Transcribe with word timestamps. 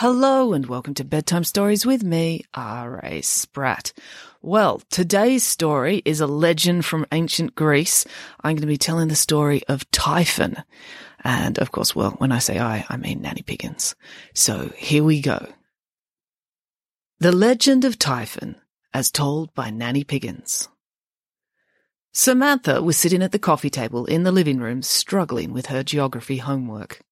Hello 0.00 0.54
and 0.54 0.64
welcome 0.64 0.94
to 0.94 1.04
Bedtime 1.04 1.44
Stories 1.44 1.84
with 1.84 2.02
me, 2.02 2.46
R.A. 2.54 3.20
Spratt. 3.20 3.92
Well, 4.40 4.80
today's 4.90 5.44
story 5.44 6.00
is 6.06 6.22
a 6.22 6.26
legend 6.26 6.86
from 6.86 7.04
ancient 7.12 7.54
Greece. 7.54 8.06
I'm 8.42 8.52
going 8.52 8.62
to 8.62 8.66
be 8.66 8.78
telling 8.78 9.08
the 9.08 9.14
story 9.14 9.62
of 9.68 9.90
Typhon. 9.90 10.56
And 11.22 11.58
of 11.58 11.70
course, 11.70 11.94
well, 11.94 12.12
when 12.12 12.32
I 12.32 12.38
say 12.38 12.58
I, 12.58 12.86
I 12.88 12.96
mean 12.96 13.20
Nanny 13.20 13.42
Piggins. 13.42 13.94
So 14.32 14.72
here 14.74 15.04
we 15.04 15.20
go. 15.20 15.46
The 17.18 17.30
Legend 17.30 17.84
of 17.84 17.98
Typhon, 17.98 18.56
as 18.94 19.10
told 19.10 19.52
by 19.52 19.68
Nanny 19.68 20.04
Piggins. 20.04 20.68
Samantha 22.14 22.80
was 22.82 22.96
sitting 22.96 23.22
at 23.22 23.32
the 23.32 23.38
coffee 23.38 23.68
table 23.68 24.06
in 24.06 24.22
the 24.22 24.32
living 24.32 24.60
room 24.60 24.80
struggling 24.80 25.52
with 25.52 25.66
her 25.66 25.82
geography 25.82 26.38
homework. 26.38 27.02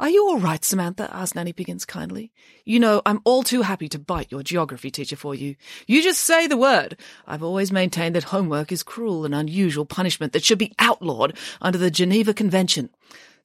Are 0.00 0.10
you 0.10 0.26
all 0.26 0.40
right, 0.40 0.64
Samantha? 0.64 1.08
asked 1.14 1.36
Nanny 1.36 1.52
Piggins 1.52 1.86
kindly. 1.86 2.32
You 2.64 2.80
know, 2.80 3.00
I'm 3.06 3.20
all 3.22 3.44
too 3.44 3.62
happy 3.62 3.88
to 3.90 3.98
bite 3.98 4.32
your 4.32 4.42
geography 4.42 4.90
teacher 4.90 5.14
for 5.14 5.36
you. 5.36 5.54
You 5.86 6.02
just 6.02 6.20
say 6.20 6.48
the 6.48 6.56
word. 6.56 6.96
I've 7.28 7.44
always 7.44 7.70
maintained 7.70 8.16
that 8.16 8.24
homework 8.24 8.72
is 8.72 8.82
cruel 8.82 9.24
and 9.24 9.32
unusual 9.32 9.86
punishment 9.86 10.32
that 10.32 10.42
should 10.42 10.58
be 10.58 10.74
outlawed 10.80 11.38
under 11.62 11.78
the 11.78 11.92
Geneva 11.92 12.34
Convention. 12.34 12.90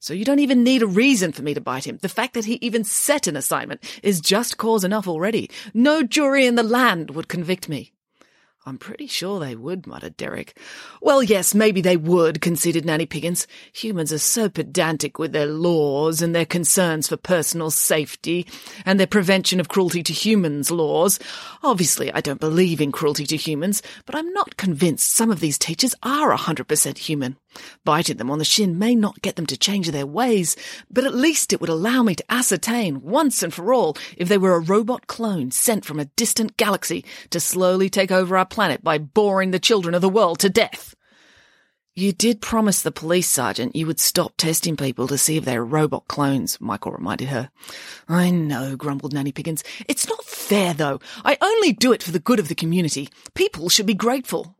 So 0.00 0.12
you 0.12 0.24
don't 0.24 0.40
even 0.40 0.64
need 0.64 0.82
a 0.82 0.88
reason 0.88 1.30
for 1.30 1.42
me 1.42 1.54
to 1.54 1.60
bite 1.60 1.86
him. 1.86 1.98
The 2.02 2.08
fact 2.08 2.34
that 2.34 2.46
he 2.46 2.54
even 2.60 2.82
set 2.82 3.28
an 3.28 3.36
assignment 3.36 4.00
is 4.02 4.20
just 4.20 4.58
cause 4.58 4.82
enough 4.82 5.06
already. 5.06 5.50
No 5.72 6.02
jury 6.02 6.46
in 6.46 6.56
the 6.56 6.64
land 6.64 7.12
would 7.12 7.28
convict 7.28 7.68
me. 7.68 7.92
I'm 8.66 8.76
pretty 8.76 9.06
sure 9.06 9.40
they 9.40 9.56
would, 9.56 9.86
muttered 9.86 10.18
Derek. 10.18 10.54
Well, 11.00 11.22
yes, 11.22 11.54
maybe 11.54 11.80
they 11.80 11.96
would, 11.96 12.42
conceded 12.42 12.84
Nanny 12.84 13.06
Piggins. 13.06 13.46
Humans 13.72 14.12
are 14.12 14.18
so 14.18 14.50
pedantic 14.50 15.18
with 15.18 15.32
their 15.32 15.46
laws 15.46 16.20
and 16.20 16.34
their 16.34 16.44
concerns 16.44 17.08
for 17.08 17.16
personal 17.16 17.70
safety 17.70 18.46
and 18.84 19.00
their 19.00 19.06
prevention 19.06 19.60
of 19.60 19.68
cruelty 19.68 20.02
to 20.02 20.12
humans 20.12 20.70
laws. 20.70 21.18
Obviously, 21.62 22.12
I 22.12 22.20
don't 22.20 22.38
believe 22.38 22.82
in 22.82 22.92
cruelty 22.92 23.24
to 23.28 23.36
humans, 23.36 23.82
but 24.04 24.14
I'm 24.14 24.30
not 24.34 24.58
convinced 24.58 25.10
some 25.10 25.30
of 25.30 25.40
these 25.40 25.56
teachers 25.56 25.94
are 26.02 26.30
a 26.30 26.36
100% 26.36 26.98
human. 26.98 27.38
Biting 27.84 28.18
them 28.18 28.30
on 28.30 28.38
the 28.38 28.44
shin 28.44 28.78
may 28.78 28.94
not 28.94 29.22
get 29.22 29.36
them 29.36 29.46
to 29.46 29.56
change 29.56 29.90
their 29.90 30.06
ways, 30.06 30.54
but 30.90 31.04
at 31.04 31.14
least 31.14 31.52
it 31.52 31.60
would 31.60 31.70
allow 31.70 32.02
me 32.02 32.14
to 32.14 32.32
ascertain 32.32 33.02
once 33.02 33.42
and 33.42 33.52
for 33.52 33.74
all 33.74 33.96
if 34.16 34.28
they 34.28 34.38
were 34.38 34.54
a 34.54 34.60
robot 34.60 35.06
clone 35.08 35.50
sent 35.50 35.84
from 35.84 35.98
a 35.98 36.04
distant 36.04 36.56
galaxy 36.56 37.04
to 37.30 37.40
slowly 37.40 37.90
take 37.90 38.12
over 38.12 38.36
our 38.36 38.46
planet 38.50 38.84
by 38.84 38.98
boring 38.98 39.50
the 39.50 39.58
children 39.58 39.94
of 39.94 40.02
the 40.02 40.08
world 40.08 40.40
to 40.40 40.50
death. 40.50 40.94
You 41.96 42.12
did 42.12 42.40
promise 42.40 42.82
the 42.82 42.92
police 42.92 43.28
sergeant 43.28 43.74
you 43.74 43.86
would 43.86 43.98
stop 43.98 44.34
testing 44.36 44.76
people 44.76 45.08
to 45.08 45.18
see 45.18 45.36
if 45.36 45.44
they're 45.44 45.64
robot 45.64 46.06
clones, 46.08 46.60
Michael 46.60 46.92
reminded 46.92 47.28
her. 47.28 47.50
I 48.08 48.30
know, 48.30 48.76
grumbled 48.76 49.12
Nanny 49.12 49.32
Piggins. 49.32 49.64
It's 49.88 50.08
not 50.08 50.24
fair, 50.24 50.72
though. 50.72 51.00
I 51.24 51.36
only 51.40 51.72
do 51.72 51.92
it 51.92 52.02
for 52.02 52.12
the 52.12 52.20
good 52.20 52.38
of 52.38 52.48
the 52.48 52.54
community. 52.54 53.08
People 53.34 53.68
should 53.68 53.86
be 53.86 53.94
grateful. 53.94 54.56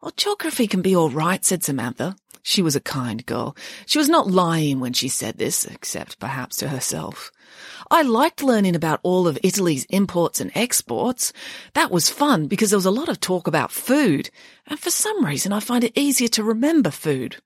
Well, 0.00 0.12
geography 0.16 0.66
can 0.66 0.82
be 0.82 0.96
all 0.96 1.10
right, 1.10 1.44
said 1.44 1.62
Samantha. 1.62 2.16
She 2.42 2.60
was 2.60 2.74
a 2.74 2.80
kind 2.80 3.24
girl. 3.24 3.56
She 3.86 3.98
was 3.98 4.08
not 4.08 4.30
lying 4.30 4.80
when 4.80 4.92
she 4.92 5.08
said 5.08 5.38
this, 5.38 5.64
except 5.64 6.18
perhaps 6.18 6.56
to 6.56 6.68
herself. 6.68 7.30
I 7.90 8.02
liked 8.02 8.42
learning 8.42 8.74
about 8.74 9.00
all 9.02 9.28
of 9.28 9.38
Italy's 9.42 9.84
imports 9.90 10.40
and 10.40 10.50
exports. 10.54 11.32
That 11.74 11.90
was 11.90 12.10
fun 12.10 12.48
because 12.48 12.70
there 12.70 12.78
was 12.78 12.86
a 12.86 12.90
lot 12.90 13.08
of 13.08 13.20
talk 13.20 13.46
about 13.46 13.70
food. 13.70 14.30
And 14.66 14.78
for 14.80 14.90
some 14.90 15.24
reason, 15.24 15.52
I 15.52 15.60
find 15.60 15.84
it 15.84 15.96
easier 15.96 16.28
to 16.28 16.42
remember 16.42 16.90
food. 16.90 17.36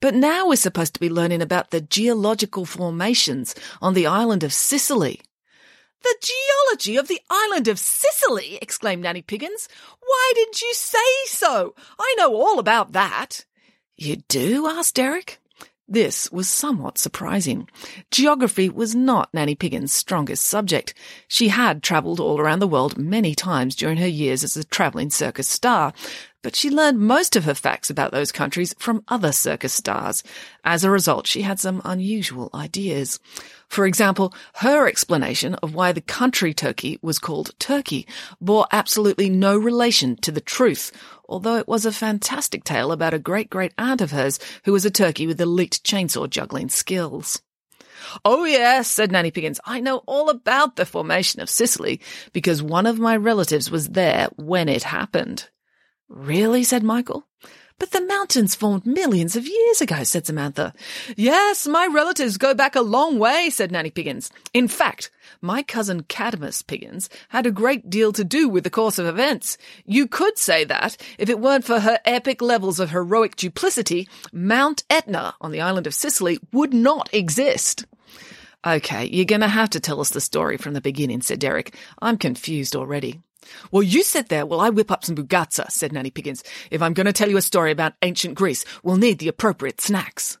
But 0.00 0.14
now 0.14 0.48
we're 0.48 0.56
supposed 0.56 0.94
to 0.94 1.00
be 1.00 1.10
learning 1.10 1.42
about 1.42 1.70
the 1.70 1.80
geological 1.80 2.64
formations 2.64 3.54
on 3.82 3.94
the 3.94 4.06
island 4.06 4.44
of 4.44 4.52
Sicily. 4.52 5.20
The 6.02 6.16
geology 6.20 6.96
of 6.96 7.08
the 7.08 7.20
island 7.28 7.66
of 7.66 7.78
Sicily! 7.78 8.58
exclaimed 8.62 9.02
Nanny 9.02 9.22
Piggins. 9.22 9.68
Why 10.00 10.32
didn't 10.36 10.60
you 10.62 10.72
say 10.74 10.98
so? 11.26 11.74
I 11.98 12.14
know 12.16 12.34
all 12.34 12.60
about 12.60 12.92
that. 12.92 13.45
You 13.96 14.16
do? 14.28 14.66
asked 14.66 14.94
Derek. 14.96 15.38
This 15.88 16.32
was 16.32 16.48
somewhat 16.48 16.98
surprising. 16.98 17.68
Geography 18.10 18.68
was 18.68 18.96
not 18.96 19.32
Nanny 19.32 19.54
Piggins' 19.54 19.92
strongest 19.92 20.44
subject. 20.44 20.94
She 21.28 21.48
had 21.48 21.80
travelled 21.80 22.18
all 22.18 22.40
around 22.40 22.58
the 22.58 22.66
world 22.66 22.98
many 22.98 23.36
times 23.36 23.76
during 23.76 23.98
her 23.98 24.06
years 24.08 24.42
as 24.42 24.56
a 24.56 24.64
travelling 24.64 25.10
circus 25.10 25.46
star, 25.46 25.92
but 26.42 26.56
she 26.56 26.70
learned 26.70 26.98
most 26.98 27.36
of 27.36 27.44
her 27.44 27.54
facts 27.54 27.88
about 27.88 28.10
those 28.12 28.32
countries 28.32 28.74
from 28.78 29.04
other 29.08 29.32
circus 29.32 29.72
stars. 29.72 30.22
As 30.64 30.84
a 30.84 30.90
result, 30.90 31.26
she 31.26 31.42
had 31.42 31.60
some 31.60 31.82
unusual 31.84 32.50
ideas. 32.52 33.20
For 33.68 33.86
example, 33.86 34.32
her 34.56 34.86
explanation 34.86 35.54
of 35.56 35.74
why 35.74 35.92
the 35.92 36.00
country 36.00 36.54
turkey 36.54 36.98
was 37.02 37.18
called 37.18 37.58
turkey 37.58 38.06
bore 38.40 38.66
absolutely 38.70 39.28
no 39.28 39.56
relation 39.56 40.16
to 40.18 40.30
the 40.30 40.40
truth, 40.40 40.92
although 41.28 41.56
it 41.56 41.68
was 41.68 41.86
a 41.86 41.92
fantastic 41.92 42.64
tale 42.64 42.92
about 42.92 43.14
a 43.14 43.18
great 43.18 43.50
great 43.50 43.72
aunt 43.78 44.00
of 44.00 44.10
hers 44.10 44.38
who 44.64 44.72
was 44.72 44.84
a 44.84 44.90
turkey 44.90 45.26
with 45.26 45.40
elite 45.40 45.80
chainsaw 45.84 46.28
juggling 46.28 46.68
skills. 46.68 47.42
Oh 48.24 48.44
yes, 48.44 48.88
said 48.88 49.10
Nanny 49.10 49.30
Piggins. 49.30 49.60
I 49.64 49.80
know 49.80 49.98
all 50.06 50.30
about 50.30 50.76
the 50.76 50.86
formation 50.86 51.40
of 51.40 51.50
Sicily 51.50 52.00
because 52.32 52.62
one 52.62 52.86
of 52.86 52.98
my 52.98 53.16
relatives 53.16 53.70
was 53.70 53.90
there 53.90 54.28
when 54.36 54.68
it 54.68 54.82
happened. 54.82 55.48
Really? 56.08 56.62
said 56.62 56.84
Michael. 56.84 57.26
But 57.78 57.90
the 57.90 58.00
mountains 58.00 58.54
formed 58.54 58.86
millions 58.86 59.36
of 59.36 59.46
years 59.46 59.82
ago, 59.82 60.02
said 60.02 60.24
Samantha. 60.24 60.72
Yes, 61.14 61.66
my 61.66 61.86
relatives 61.86 62.38
go 62.38 62.54
back 62.54 62.74
a 62.74 62.80
long 62.80 63.18
way, 63.18 63.50
said 63.50 63.70
Nanny 63.70 63.90
Piggins. 63.90 64.30
In 64.54 64.66
fact, 64.66 65.10
my 65.42 65.62
cousin 65.62 66.04
Cadmus 66.04 66.62
Piggins 66.62 67.10
had 67.28 67.44
a 67.44 67.50
great 67.50 67.90
deal 67.90 68.12
to 68.12 68.24
do 68.24 68.48
with 68.48 68.64
the 68.64 68.70
course 68.70 68.98
of 68.98 69.04
events. 69.04 69.58
You 69.84 70.06
could 70.08 70.38
say 70.38 70.64
that, 70.64 70.96
if 71.18 71.28
it 71.28 71.38
weren't 71.38 71.66
for 71.66 71.80
her 71.80 72.00
epic 72.06 72.40
levels 72.40 72.80
of 72.80 72.90
heroic 72.90 73.36
duplicity, 73.36 74.08
Mount 74.32 74.82
Etna 74.88 75.34
on 75.42 75.50
the 75.50 75.60
island 75.60 75.86
of 75.86 75.94
Sicily 75.94 76.38
would 76.52 76.72
not 76.72 77.12
exist. 77.12 77.84
Okay, 78.66 79.06
you're 79.06 79.26
gonna 79.26 79.48
have 79.48 79.70
to 79.70 79.80
tell 79.80 80.00
us 80.00 80.10
the 80.10 80.20
story 80.20 80.56
from 80.56 80.72
the 80.72 80.80
beginning, 80.80 81.20
said 81.20 81.40
Derek. 81.40 81.74
I'm 82.00 82.16
confused 82.16 82.74
already. 82.74 83.20
Well, 83.70 83.82
you 83.82 84.02
sit 84.02 84.28
there 84.28 84.46
while 84.46 84.60
I 84.60 84.70
whip 84.70 84.90
up 84.90 85.04
some 85.04 85.16
bougatsa, 85.16 85.70
said 85.70 85.92
Nanny 85.92 86.10
Piggins. 86.10 86.42
If 86.70 86.82
I'm 86.82 86.94
going 86.94 87.06
to 87.06 87.12
tell 87.12 87.28
you 87.28 87.36
a 87.36 87.42
story 87.42 87.70
about 87.70 87.94
ancient 88.02 88.34
Greece, 88.34 88.64
we'll 88.82 88.96
need 88.96 89.18
the 89.18 89.28
appropriate 89.28 89.80
snacks. 89.80 90.38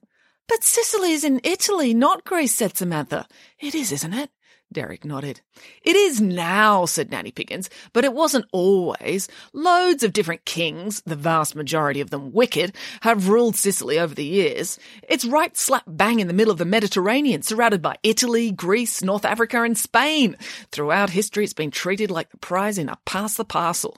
But 0.48 0.62
Sicily 0.62 1.12
is 1.12 1.24
in 1.24 1.40
Italy, 1.42 1.92
not 1.92 2.24
Greece, 2.24 2.54
said 2.54 2.76
Samantha. 2.76 3.26
It 3.58 3.74
is, 3.74 3.90
isn't 3.90 4.14
it? 4.14 4.30
Derek 4.72 5.04
nodded. 5.04 5.40
It 5.82 5.96
is 5.96 6.20
now, 6.20 6.86
said 6.86 7.10
Nanny 7.10 7.30
Piggins, 7.30 7.70
but 7.92 8.04
it 8.04 8.12
wasn't 8.12 8.46
always. 8.52 9.28
Loads 9.52 10.02
of 10.02 10.12
different 10.12 10.44
kings, 10.44 11.02
the 11.06 11.16
vast 11.16 11.54
majority 11.54 12.00
of 12.00 12.10
them 12.10 12.32
wicked, 12.32 12.74
have 13.02 13.28
ruled 13.28 13.56
Sicily 13.56 13.98
over 13.98 14.14
the 14.14 14.24
years. 14.24 14.78
It's 15.08 15.24
right 15.24 15.56
slap 15.56 15.84
bang 15.86 16.20
in 16.20 16.26
the 16.26 16.34
middle 16.34 16.52
of 16.52 16.58
the 16.58 16.64
Mediterranean, 16.64 17.42
surrounded 17.42 17.80
by 17.80 17.96
Italy, 18.02 18.50
Greece, 18.50 19.02
North 19.02 19.24
Africa, 19.24 19.62
and 19.62 19.78
Spain. 19.78 20.36
Throughout 20.72 21.10
history, 21.10 21.44
it's 21.44 21.52
been 21.52 21.70
treated 21.70 22.10
like 22.10 22.30
the 22.30 22.36
prize 22.36 22.76
in 22.76 22.88
a 22.88 22.98
pass 23.04 23.36
the 23.36 23.44
parcel. 23.44 23.96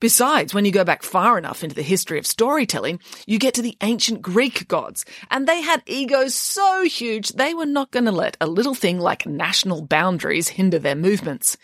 Besides, 0.00 0.54
when 0.54 0.64
you 0.64 0.70
go 0.70 0.84
back 0.84 1.02
far 1.02 1.38
enough 1.38 1.64
into 1.64 1.74
the 1.74 1.82
history 1.82 2.20
of 2.20 2.26
storytelling, 2.26 3.00
you 3.26 3.36
get 3.36 3.54
to 3.54 3.62
the 3.62 3.76
ancient 3.80 4.22
Greek 4.22 4.68
gods, 4.68 5.04
and 5.28 5.46
they 5.46 5.60
had 5.60 5.82
egos 5.86 6.36
so 6.36 6.84
huge 6.84 7.30
they 7.30 7.52
were 7.52 7.66
not 7.66 7.90
going 7.90 8.04
to 8.04 8.12
let 8.12 8.36
a 8.40 8.46
little 8.46 8.74
thing 8.74 9.00
like 9.00 9.26
national 9.26 9.82
boundaries 9.82 10.50
hinder 10.50 10.78
their 10.78 10.94
movements. 10.94 11.56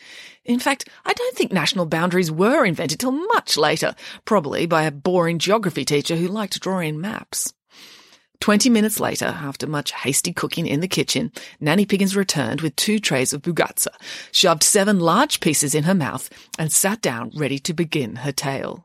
In 0.44 0.58
fact, 0.58 0.88
I 1.04 1.12
don't 1.12 1.36
think 1.36 1.52
national 1.52 1.86
boundaries 1.86 2.32
were 2.32 2.64
invented 2.64 2.98
till 2.98 3.12
much 3.12 3.56
later, 3.56 3.94
probably 4.25 4.66
by 4.66 4.82
a 4.82 4.90
boring 4.90 5.38
geography 5.38 5.84
teacher 5.84 6.16
who 6.16 6.26
liked 6.26 6.60
drawing 6.60 7.00
maps. 7.00 7.54
Twenty 8.40 8.69
minutes 8.69 9.00
later, 9.00 9.26
after 9.26 9.66
much 9.66 9.92
hasty 9.92 10.32
cooking 10.32 10.66
in 10.66 10.81
the 10.81 10.88
kitchen, 10.88 11.32
Nanny 11.60 11.86
Piggins 11.86 12.16
returned 12.16 12.60
with 12.60 12.76
two 12.76 12.98
trays 12.98 13.32
of 13.32 13.42
bougatsa, 13.42 13.88
shoved 14.32 14.62
seven 14.62 15.00
large 15.00 15.40
pieces 15.40 15.75
in 15.75 15.84
her 15.84 15.94
mouth, 15.94 16.28
and 16.58 16.70
sat 16.70 17.00
down 17.00 17.31
ready 17.34 17.58
to 17.60 17.72
begin 17.72 18.16
her 18.16 18.32
tale. 18.32 18.84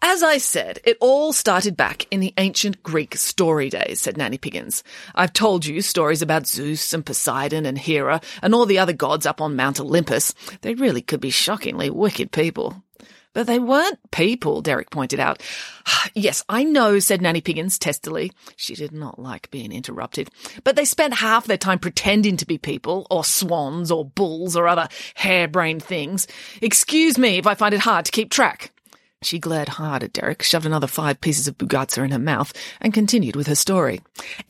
As 0.00 0.22
I 0.22 0.38
said, 0.38 0.78
it 0.84 0.96
all 1.00 1.32
started 1.32 1.76
back 1.76 2.06
in 2.12 2.20
the 2.20 2.32
ancient 2.38 2.84
Greek 2.84 3.16
story 3.16 3.68
days, 3.68 4.00
said 4.00 4.16
Nanny 4.16 4.38
Piggins. 4.38 4.84
I've 5.14 5.32
told 5.32 5.66
you 5.66 5.80
stories 5.82 6.22
about 6.22 6.46
Zeus 6.46 6.92
and 6.92 7.04
Poseidon 7.04 7.66
and 7.66 7.76
Hera 7.76 8.20
and 8.40 8.54
all 8.54 8.64
the 8.64 8.78
other 8.78 8.92
gods 8.92 9.26
up 9.26 9.40
on 9.40 9.56
Mount 9.56 9.80
Olympus. 9.80 10.34
They 10.60 10.74
really 10.74 11.02
could 11.02 11.20
be 11.20 11.30
shockingly 11.30 11.90
wicked 11.90 12.30
people. 12.30 12.84
But 13.38 13.46
they 13.46 13.60
weren't 13.60 14.00
people, 14.10 14.62
Derek 14.62 14.90
pointed 14.90 15.20
out. 15.20 15.44
yes, 16.16 16.42
I 16.48 16.64
know, 16.64 16.98
said 16.98 17.22
Nanny 17.22 17.40
Piggins 17.40 17.78
testily. 17.78 18.32
She 18.56 18.74
did 18.74 18.90
not 18.90 19.20
like 19.20 19.48
being 19.52 19.70
interrupted. 19.70 20.28
But 20.64 20.74
they 20.74 20.84
spent 20.84 21.14
half 21.14 21.46
their 21.46 21.56
time 21.56 21.78
pretending 21.78 22.36
to 22.38 22.46
be 22.46 22.58
people, 22.58 23.06
or 23.12 23.22
swans, 23.22 23.92
or 23.92 24.04
bulls, 24.04 24.56
or 24.56 24.66
other 24.66 24.88
harebrained 25.14 25.84
things. 25.84 26.26
Excuse 26.60 27.16
me 27.16 27.38
if 27.38 27.46
I 27.46 27.54
find 27.54 27.72
it 27.72 27.78
hard 27.78 28.06
to 28.06 28.10
keep 28.10 28.32
track. 28.32 28.72
She 29.20 29.40
glared 29.40 29.68
hard 29.68 30.04
at 30.04 30.12
Derek, 30.12 30.44
shoved 30.44 30.64
another 30.64 30.86
five 30.86 31.20
pieces 31.20 31.48
of 31.48 31.58
bougatsa 31.58 32.04
in 32.04 32.12
her 32.12 32.20
mouth, 32.20 32.52
and 32.80 32.94
continued 32.94 33.34
with 33.34 33.48
her 33.48 33.56
story. 33.56 34.00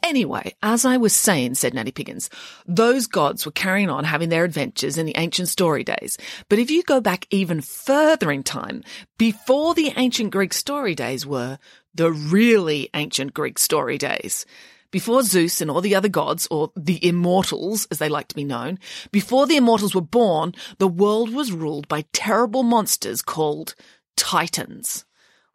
Anyway, 0.03 0.55
as 0.63 0.85
I 0.85 0.99
was 0.99 1.15
saying, 1.15 1.55
said 1.55 1.73
Nanny 1.73 1.91
Piggins, 1.91 2.29
those 2.67 3.07
gods 3.07 3.47
were 3.47 3.53
carrying 3.53 3.89
on 3.89 4.05
having 4.05 4.29
their 4.29 4.45
adventures 4.45 4.99
in 4.99 5.07
the 5.07 5.17
ancient 5.17 5.49
story 5.49 5.85
days. 5.85 6.19
But 6.51 6.59
if 6.59 6.71
you 6.71 6.83
go 6.83 7.01
back 7.01 7.27
even 7.31 7.63
further 7.63 8.31
in 8.31 8.43
time, 8.43 8.85
before 9.17 9.75
the 9.75 9.95
ancient 9.97 10.33
Greek 10.33 10.53
story 10.53 10.95
days 10.95 11.25
were 11.25 11.59
the 11.95 12.13
really 12.13 12.91
ancient 12.93 13.33
Greek 13.33 13.59
story 13.59 13.97
days. 13.97 14.45
Before 14.91 15.23
Zeus 15.23 15.61
and 15.61 15.71
all 15.71 15.83
the 15.83 15.95
other 15.95 16.09
gods, 16.09 16.49
or 16.51 16.73
the 16.75 17.05
immortals 17.07 17.87
as 17.91 17.99
they 17.99 18.09
like 18.09 18.29
to 18.29 18.35
be 18.35 18.45
known, 18.45 18.79
before 19.13 19.47
the 19.47 19.57
immortals 19.57 19.95
were 19.95 20.01
born, 20.01 20.55
the 20.79 20.89
world 20.89 21.35
was 21.35 21.53
ruled 21.53 21.89
by 21.89 22.05
terrible 22.13 22.63
monsters 22.63 23.21
called 23.21 23.75
Titans. 24.19 25.05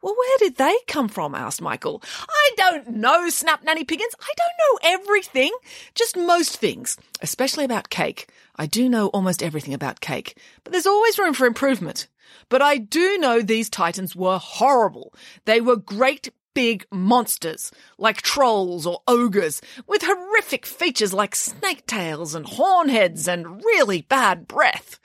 Well, 0.01 0.15
where 0.18 0.38
did 0.39 0.56
they 0.56 0.75
come 0.88 1.07
from? 1.07 1.36
asked 1.36 1.62
Michael. 1.62 2.01
I 2.27 2.51
don't 2.57 2.89
know, 2.89 3.30
snapped 3.30 3.63
Nanny 3.63 3.83
Piggins. 3.83 4.15
I 4.19 4.33
don't 4.38 4.60
know 4.60 4.89
everything, 5.00 5.51
just 5.95 6.18
most 6.18 6.57
things, 6.57 6.98
especially 7.21 7.63
about 7.65 7.89
cake. 7.89 8.30
I 8.56 8.65
do 8.65 8.89
know 8.89 9.07
almost 9.07 9.44
everything 9.44 9.74
about 9.74 10.01
cake, 10.01 10.38
but 10.63 10.71
there's 10.71 10.88
always 10.88 11.19
room 11.19 11.33
for 11.33 11.45
improvement. 11.45 12.07
But 12.50 12.62
I 12.62 12.77
do 12.77 13.18
know 13.18 13.42
these 13.42 13.69
Titans 13.69 14.15
were 14.15 14.38
horrible. 14.38 15.13
They 15.45 15.62
were 15.62 15.77
great 15.77 16.30
big 16.54 16.86
monsters, 16.92 17.71
like 17.98 18.21
trolls 18.21 18.86
or 18.86 19.01
ogres, 19.07 19.62
with 19.88 20.04
horrific 20.04 20.65
features 20.65 21.13
like 21.13 21.36
snake 21.36 21.86
tails 21.88 22.36
and 22.36 22.45
horn 22.45 22.89
heads 22.89 23.27
and 23.27 23.63
really 23.63 24.01
bad 24.01 24.48
breath. 24.48 25.00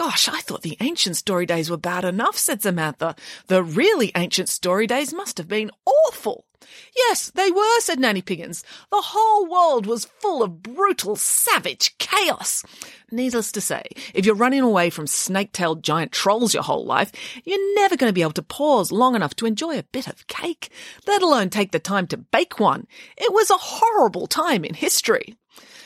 Gosh, 0.00 0.30
I 0.30 0.40
thought 0.40 0.62
the 0.62 0.78
ancient 0.80 1.18
story 1.18 1.44
days 1.44 1.68
were 1.68 1.76
bad 1.76 2.06
enough, 2.06 2.38
said 2.38 2.62
Samantha. 2.62 3.14
The 3.48 3.62
really 3.62 4.10
ancient 4.14 4.48
story 4.48 4.86
days 4.86 5.12
must 5.12 5.36
have 5.36 5.46
been 5.46 5.70
awful. 5.84 6.46
Yes, 6.96 7.30
they 7.34 7.50
were, 7.50 7.80
said 7.80 8.00
Nanny 8.00 8.22
Piggins. 8.22 8.64
The 8.90 9.02
whole 9.02 9.46
world 9.46 9.84
was 9.84 10.06
full 10.06 10.42
of 10.42 10.62
brutal, 10.62 11.16
savage 11.16 11.98
chaos. 11.98 12.64
Needless 13.10 13.52
to 13.52 13.60
say, 13.60 13.82
if 14.14 14.24
you're 14.24 14.34
running 14.34 14.62
away 14.62 14.88
from 14.88 15.06
snake-tailed 15.06 15.84
giant 15.84 16.12
trolls 16.12 16.54
your 16.54 16.62
whole 16.62 16.86
life, 16.86 17.12
you're 17.44 17.74
never 17.74 17.98
going 17.98 18.08
to 18.08 18.14
be 18.14 18.22
able 18.22 18.32
to 18.32 18.42
pause 18.42 18.90
long 18.90 19.14
enough 19.14 19.36
to 19.36 19.44
enjoy 19.44 19.78
a 19.78 19.82
bit 19.82 20.08
of 20.08 20.26
cake, 20.28 20.70
let 21.06 21.20
alone 21.20 21.50
take 21.50 21.72
the 21.72 21.78
time 21.78 22.06
to 22.06 22.16
bake 22.16 22.58
one. 22.58 22.86
It 23.18 23.34
was 23.34 23.50
a 23.50 23.58
horrible 23.58 24.26
time 24.26 24.64
in 24.64 24.72
history. 24.72 25.36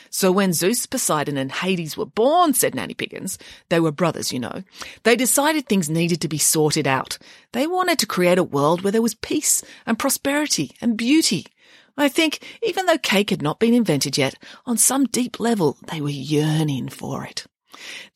So 0.09 0.31
when 0.31 0.53
Zeus, 0.53 0.85
Poseidon, 0.85 1.37
and 1.37 1.51
Hades 1.51 1.97
were 1.97 2.05
born, 2.05 2.53
said 2.53 2.75
Nanny 2.75 2.93
Piggins, 2.93 3.37
they 3.69 3.79
were 3.79 3.91
brothers, 3.91 4.31
you 4.31 4.39
know, 4.39 4.63
they 5.03 5.15
decided 5.15 5.67
things 5.67 5.89
needed 5.89 6.21
to 6.21 6.27
be 6.27 6.37
sorted 6.37 6.87
out. 6.87 7.17
They 7.51 7.67
wanted 7.67 7.99
to 7.99 8.05
create 8.05 8.37
a 8.37 8.43
world 8.43 8.81
where 8.81 8.91
there 8.91 9.01
was 9.01 9.15
peace 9.15 9.63
and 9.85 9.99
prosperity 9.99 10.75
and 10.81 10.97
beauty. 10.97 11.47
I 11.97 12.09
think, 12.09 12.39
even 12.61 12.85
though 12.85 12.97
cake 12.97 13.29
had 13.29 13.41
not 13.41 13.59
been 13.59 13.73
invented 13.73 14.17
yet, 14.17 14.35
on 14.65 14.77
some 14.77 15.05
deep 15.05 15.39
level 15.39 15.77
they 15.91 16.01
were 16.01 16.09
yearning 16.09 16.89
for 16.89 17.23
it. 17.23 17.45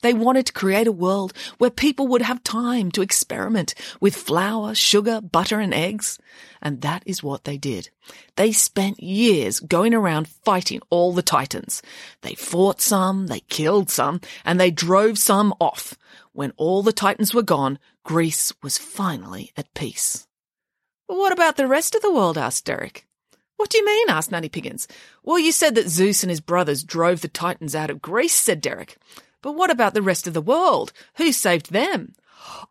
They 0.02 0.14
wanted 0.14 0.46
to 0.48 0.54
create 0.54 0.88
a 0.88 0.92
world 0.92 1.34
where 1.58 1.70
people 1.70 2.08
would 2.08 2.22
have 2.22 2.44
time 2.44 2.92
to 2.92 3.02
experiment 3.02 3.74
with 4.00 4.16
flour, 4.16 4.76
sugar, 4.76 5.22
butter, 5.22 5.60
and 5.60 5.74
eggs. 5.74 6.18
And 6.62 6.82
that 6.82 7.04
is 7.06 7.24
what 7.24 7.44
they 7.44 7.58
did. 7.58 7.90
They 8.36 8.52
spent 8.52 9.02
years 9.02 9.60
going 9.60 9.94
around 9.94 10.28
fighting 10.28 10.82
all 10.90 11.14
the 11.14 11.22
titans. 11.22 11.82
They 12.22 12.36
fought 12.36 12.82
some, 12.82 13.28
they 13.28 13.42
killed 13.42 13.90
some, 13.90 14.22
and 14.46 14.60
they 14.60 14.72
drove 14.72 15.18
some 15.18 15.54
off. 15.60 15.96
When 16.34 16.54
all 16.58 16.84
the 16.84 16.94
titans 16.94 17.34
were 17.34 17.44
gone, 17.44 17.80
Greece 18.04 18.54
was 18.64 18.78
finally 18.78 19.52
at 19.58 19.74
peace. 19.74 20.28
What 21.08 21.34
about 21.34 21.58
the 21.58 21.68
rest 21.68 21.96
of 21.96 22.02
the 22.02 22.14
world? 22.14 22.38
asked 22.38 22.66
Derek. 22.66 23.06
What 23.58 23.70
do 23.70 23.78
you 23.78 23.86
mean? 23.86 24.10
asked 24.10 24.32
Nanny 24.32 24.48
Piggins. 24.48 24.88
Well, 25.24 25.38
you 25.38 25.52
said 25.52 25.76
that 25.76 25.90
Zeus 25.90 26.24
and 26.24 26.30
his 26.30 26.40
brothers 26.40 26.84
drove 26.84 27.20
the 27.22 27.28
Titans 27.28 27.76
out 27.76 27.90
of 27.90 28.02
Greece, 28.02 28.34
said 28.34 28.62
Derek. 28.62 28.98
But 29.42 29.54
what 29.54 29.72
about 29.72 29.94
the 29.94 30.02
rest 30.02 30.28
of 30.28 30.34
the 30.34 30.42
world? 30.42 30.92
Who 31.16 31.32
saved 31.32 31.72
them? 31.72 32.14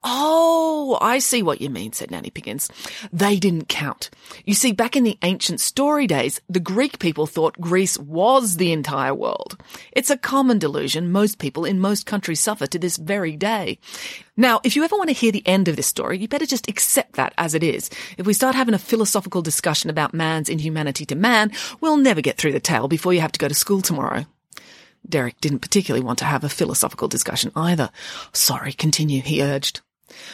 Oh, 0.04 0.98
I 1.00 1.18
see 1.18 1.42
what 1.42 1.60
you 1.60 1.70
mean, 1.70 1.92
said 1.92 2.10
Nanny 2.10 2.30
Piggins. 2.30 2.70
They 3.12 3.38
didn't 3.38 3.68
count. 3.68 4.10
You 4.44 4.54
see, 4.54 4.72
back 4.72 4.96
in 4.96 5.04
the 5.04 5.18
ancient 5.22 5.60
story 5.60 6.06
days, 6.06 6.40
the 6.48 6.60
Greek 6.60 6.98
people 6.98 7.26
thought 7.26 7.60
Greece 7.60 7.98
was 7.98 8.56
the 8.56 8.72
entire 8.72 9.14
world. 9.14 9.60
It's 9.92 10.10
a 10.10 10.16
common 10.16 10.58
delusion 10.58 11.12
most 11.12 11.38
people 11.38 11.64
in 11.64 11.80
most 11.80 12.06
countries 12.06 12.40
suffer 12.40 12.66
to 12.66 12.78
this 12.78 12.96
very 12.96 13.36
day. 13.36 13.78
Now, 14.36 14.60
if 14.62 14.76
you 14.76 14.84
ever 14.84 14.96
want 14.96 15.10
to 15.10 15.14
hear 15.14 15.32
the 15.32 15.46
end 15.46 15.68
of 15.68 15.76
this 15.76 15.86
story, 15.86 16.18
you 16.18 16.28
better 16.28 16.46
just 16.46 16.68
accept 16.68 17.14
that 17.14 17.34
as 17.38 17.54
it 17.54 17.62
is. 17.62 17.90
If 18.16 18.26
we 18.26 18.34
start 18.34 18.54
having 18.54 18.74
a 18.74 18.78
philosophical 18.78 19.42
discussion 19.42 19.90
about 19.90 20.14
man's 20.14 20.48
inhumanity 20.48 21.06
to 21.06 21.16
man, 21.16 21.52
we'll 21.80 21.96
never 21.96 22.20
get 22.20 22.38
through 22.38 22.52
the 22.52 22.60
tale 22.60 22.88
before 22.88 23.12
you 23.12 23.20
have 23.20 23.32
to 23.32 23.40
go 23.40 23.48
to 23.48 23.54
school 23.54 23.82
tomorrow. 23.82 24.26
Derek 25.08 25.40
didn't 25.40 25.60
particularly 25.60 26.04
want 26.04 26.18
to 26.20 26.24
have 26.24 26.44
a 26.44 26.48
philosophical 26.48 27.08
discussion 27.08 27.52
either. 27.56 27.90
Sorry, 28.32 28.72
continue, 28.72 29.22
he 29.22 29.42
urged. 29.42 29.80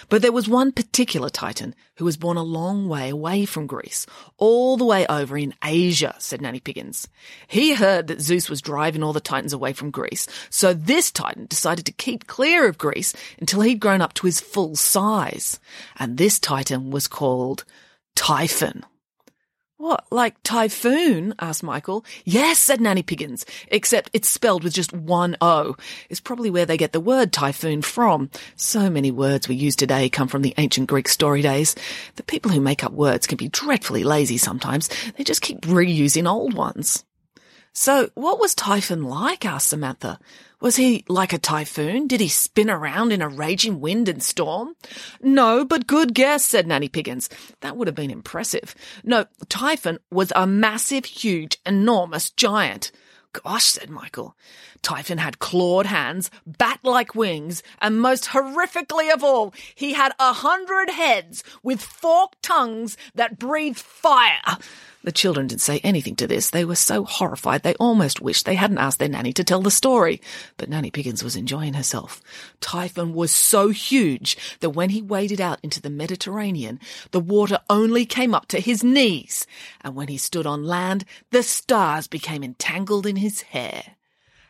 But 0.08 0.22
there 0.22 0.32
was 0.32 0.48
one 0.48 0.72
particular 0.72 1.28
Titan 1.28 1.74
who 1.96 2.04
was 2.04 2.16
born 2.16 2.36
a 2.36 2.42
long 2.42 2.88
way 2.88 3.08
away 3.08 3.44
from 3.44 3.66
Greece, 3.66 4.06
all 4.36 4.76
the 4.76 4.84
way 4.84 5.06
over 5.06 5.36
in 5.36 5.54
Asia, 5.64 6.14
said 6.18 6.40
Nanny 6.40 6.60
Piggins. 6.60 7.08
He 7.46 7.74
heard 7.74 8.06
that 8.06 8.20
Zeus 8.20 8.48
was 8.48 8.62
driving 8.62 9.02
all 9.02 9.12
the 9.12 9.20
Titans 9.20 9.52
away 9.52 9.72
from 9.72 9.90
Greece, 9.90 10.28
so 10.50 10.74
this 10.74 11.10
Titan 11.10 11.46
decided 11.46 11.86
to 11.86 11.92
keep 11.92 12.26
clear 12.26 12.68
of 12.68 12.78
Greece 12.78 13.14
until 13.40 13.62
he'd 13.62 13.80
grown 13.80 14.00
up 14.00 14.14
to 14.14 14.26
his 14.26 14.40
full 14.40 14.76
size. 14.76 15.58
And 15.96 16.18
this 16.18 16.38
Titan 16.38 16.90
was 16.90 17.08
called 17.08 17.64
Typhon. 18.14 18.84
What, 19.76 20.04
like 20.12 20.40
typhoon? 20.44 21.34
asked 21.40 21.64
Michael. 21.64 22.04
Yes, 22.24 22.60
said 22.60 22.80
Nanny 22.80 23.02
Piggins, 23.02 23.44
except 23.68 24.08
it's 24.12 24.28
spelled 24.28 24.62
with 24.62 24.72
just 24.72 24.92
one 24.92 25.36
O. 25.40 25.74
It's 26.08 26.20
probably 26.20 26.48
where 26.48 26.64
they 26.64 26.76
get 26.76 26.92
the 26.92 27.00
word 27.00 27.32
typhoon 27.32 27.82
from. 27.82 28.30
So 28.54 28.88
many 28.88 29.10
words 29.10 29.48
we 29.48 29.56
use 29.56 29.74
today 29.74 30.08
come 30.08 30.28
from 30.28 30.42
the 30.42 30.54
ancient 30.58 30.88
Greek 30.88 31.08
story 31.08 31.42
days. 31.42 31.74
The 32.14 32.22
people 32.22 32.52
who 32.52 32.60
make 32.60 32.84
up 32.84 32.92
words 32.92 33.26
can 33.26 33.36
be 33.36 33.48
dreadfully 33.48 34.04
lazy 34.04 34.38
sometimes. 34.38 34.88
They 35.16 35.24
just 35.24 35.42
keep 35.42 35.62
reusing 35.62 36.30
old 36.30 36.54
ones. 36.54 37.04
So, 37.76 38.10
what 38.14 38.38
was 38.38 38.54
Typhon 38.54 39.02
like? 39.02 39.44
asked 39.44 39.68
Samantha. 39.68 40.20
Was 40.60 40.76
he 40.76 41.04
like 41.08 41.32
a 41.32 41.38
typhoon? 41.38 42.06
Did 42.06 42.20
he 42.20 42.28
spin 42.28 42.70
around 42.70 43.10
in 43.10 43.20
a 43.20 43.28
raging 43.28 43.80
wind 43.80 44.08
and 44.08 44.22
storm? 44.22 44.76
No, 45.20 45.64
but 45.64 45.88
good 45.88 46.14
guess, 46.14 46.44
said 46.44 46.68
Nanny 46.68 46.88
Piggins. 46.88 47.28
That 47.62 47.76
would 47.76 47.88
have 47.88 47.96
been 47.96 48.12
impressive. 48.12 48.76
No, 49.02 49.26
Typhon 49.48 49.98
was 50.08 50.32
a 50.36 50.46
massive, 50.46 51.04
huge, 51.04 51.58
enormous 51.66 52.30
giant. 52.30 52.92
Gosh, 53.32 53.64
said 53.64 53.90
Michael. 53.90 54.36
Typhon 54.80 55.18
had 55.18 55.40
clawed 55.40 55.86
hands, 55.86 56.30
bat-like 56.46 57.16
wings, 57.16 57.64
and 57.82 58.00
most 58.00 58.26
horrifically 58.26 59.12
of 59.12 59.24
all, 59.24 59.52
he 59.74 59.94
had 59.94 60.12
a 60.20 60.32
hundred 60.32 60.90
heads 60.90 61.42
with 61.64 61.82
forked 61.82 62.40
tongues 62.40 62.96
that 63.16 63.38
breathed 63.38 63.78
fire. 63.78 64.58
The 65.04 65.12
children 65.12 65.48
didn't 65.48 65.60
say 65.60 65.80
anything 65.84 66.16
to 66.16 66.26
this. 66.26 66.48
They 66.48 66.64
were 66.64 66.74
so 66.74 67.04
horrified 67.04 67.62
they 67.62 67.74
almost 67.74 68.22
wished 68.22 68.46
they 68.46 68.54
hadn't 68.54 68.78
asked 68.78 68.98
their 68.98 69.08
nanny 69.08 69.34
to 69.34 69.44
tell 69.44 69.60
the 69.60 69.70
story. 69.70 70.18
But 70.56 70.70
Nanny 70.70 70.90
Piggins 70.90 71.22
was 71.22 71.36
enjoying 71.36 71.74
herself. 71.74 72.22
Typhon 72.60 73.12
was 73.12 73.30
so 73.30 73.68
huge 73.68 74.38
that 74.60 74.70
when 74.70 74.88
he 74.88 75.02
waded 75.02 75.42
out 75.42 75.60
into 75.62 75.82
the 75.82 75.90
Mediterranean, 75.90 76.80
the 77.10 77.20
water 77.20 77.58
only 77.68 78.06
came 78.06 78.34
up 78.34 78.46
to 78.48 78.60
his 78.60 78.82
knees. 78.82 79.46
And 79.82 79.94
when 79.94 80.08
he 80.08 80.16
stood 80.16 80.46
on 80.46 80.64
land, 80.64 81.04
the 81.30 81.42
stars 81.42 82.06
became 82.06 82.42
entangled 82.42 83.04
in 83.04 83.16
his 83.16 83.42
hair. 83.42 83.96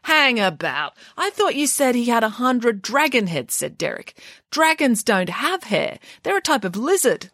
Hang 0.03 0.39
about. 0.39 0.93
I 1.17 1.31
thought 1.31 1.57
you 1.57 1.67
said 1.67 1.97
he 1.97 2.05
had 2.05 2.23
a 2.23 2.29
hundred 2.29 2.81
dragon 2.81 3.27
heads, 3.27 3.55
said 3.55 3.77
Derek. 3.77 4.15
Dragons 4.53 5.03
don't 5.03 5.31
have 5.31 5.65
hair. 5.65 5.99
They're 6.23 6.37
a 6.37 6.43
type 6.43 6.63
of 6.63 6.77
lizard. 6.77 7.31